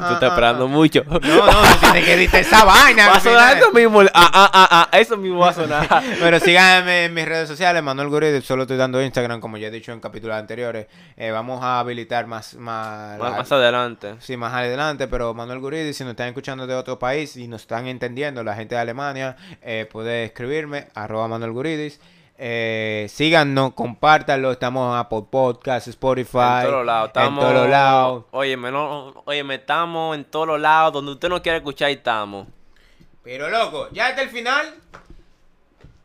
[0.00, 1.04] Tú estás parando mucho.
[1.04, 3.08] No, no, no tiene que editar esa vaina.
[3.08, 4.00] Va a sonar eso mismo.
[4.00, 5.86] Ah, ah, ah, ah eso mismo va a sonar.
[6.18, 9.70] Pero síganme en mis redes sociales, Manuel Gurri, solo estoy dando Instagram, como ya he
[9.70, 10.86] dicho en capítulos anteriores.
[11.18, 12.54] Vamos a habilitar más...
[12.54, 14.14] más más, la- más adelante.
[14.20, 17.62] Sí, más adelante, pero Manuel Guridi, si nos están escuchando de otro país y nos
[17.62, 22.00] están entendiendo, la gente de Alemania, eh, puede escribirme, arroba Manuel Guridis.
[22.38, 27.06] Eh, síganos, compártanlo, estamos en Apple Podcasts, Spotify, En todos lados.
[27.08, 27.44] Estamos...
[27.44, 28.24] en todos lados.
[28.30, 30.92] Óyeme, no, óyeme, estamos en todos los lados.
[30.92, 32.46] Donde usted no quiere escuchar, estamos.
[33.22, 34.66] Pero loco, ya hasta el final,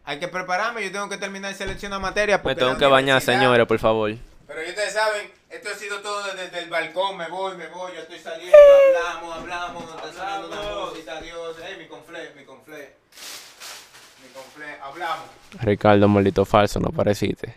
[0.05, 2.41] hay que prepararme, yo tengo que terminar de seleccionar materia.
[2.43, 4.11] Me tengo que bañar, señores, por favor.
[4.47, 8.01] Pero ustedes saben, esto ha sido todo desde el balcón, me voy, me voy, yo
[8.01, 8.57] estoy saliendo,
[8.97, 10.89] hablamos, hablamos, está sonando una Hablamos.
[10.91, 12.95] música, adiós, eh, mi conflé, mi conflé,
[14.23, 15.25] mi conflé, hablamos.
[15.61, 17.53] Ricardo, maldito falso, no pareciste.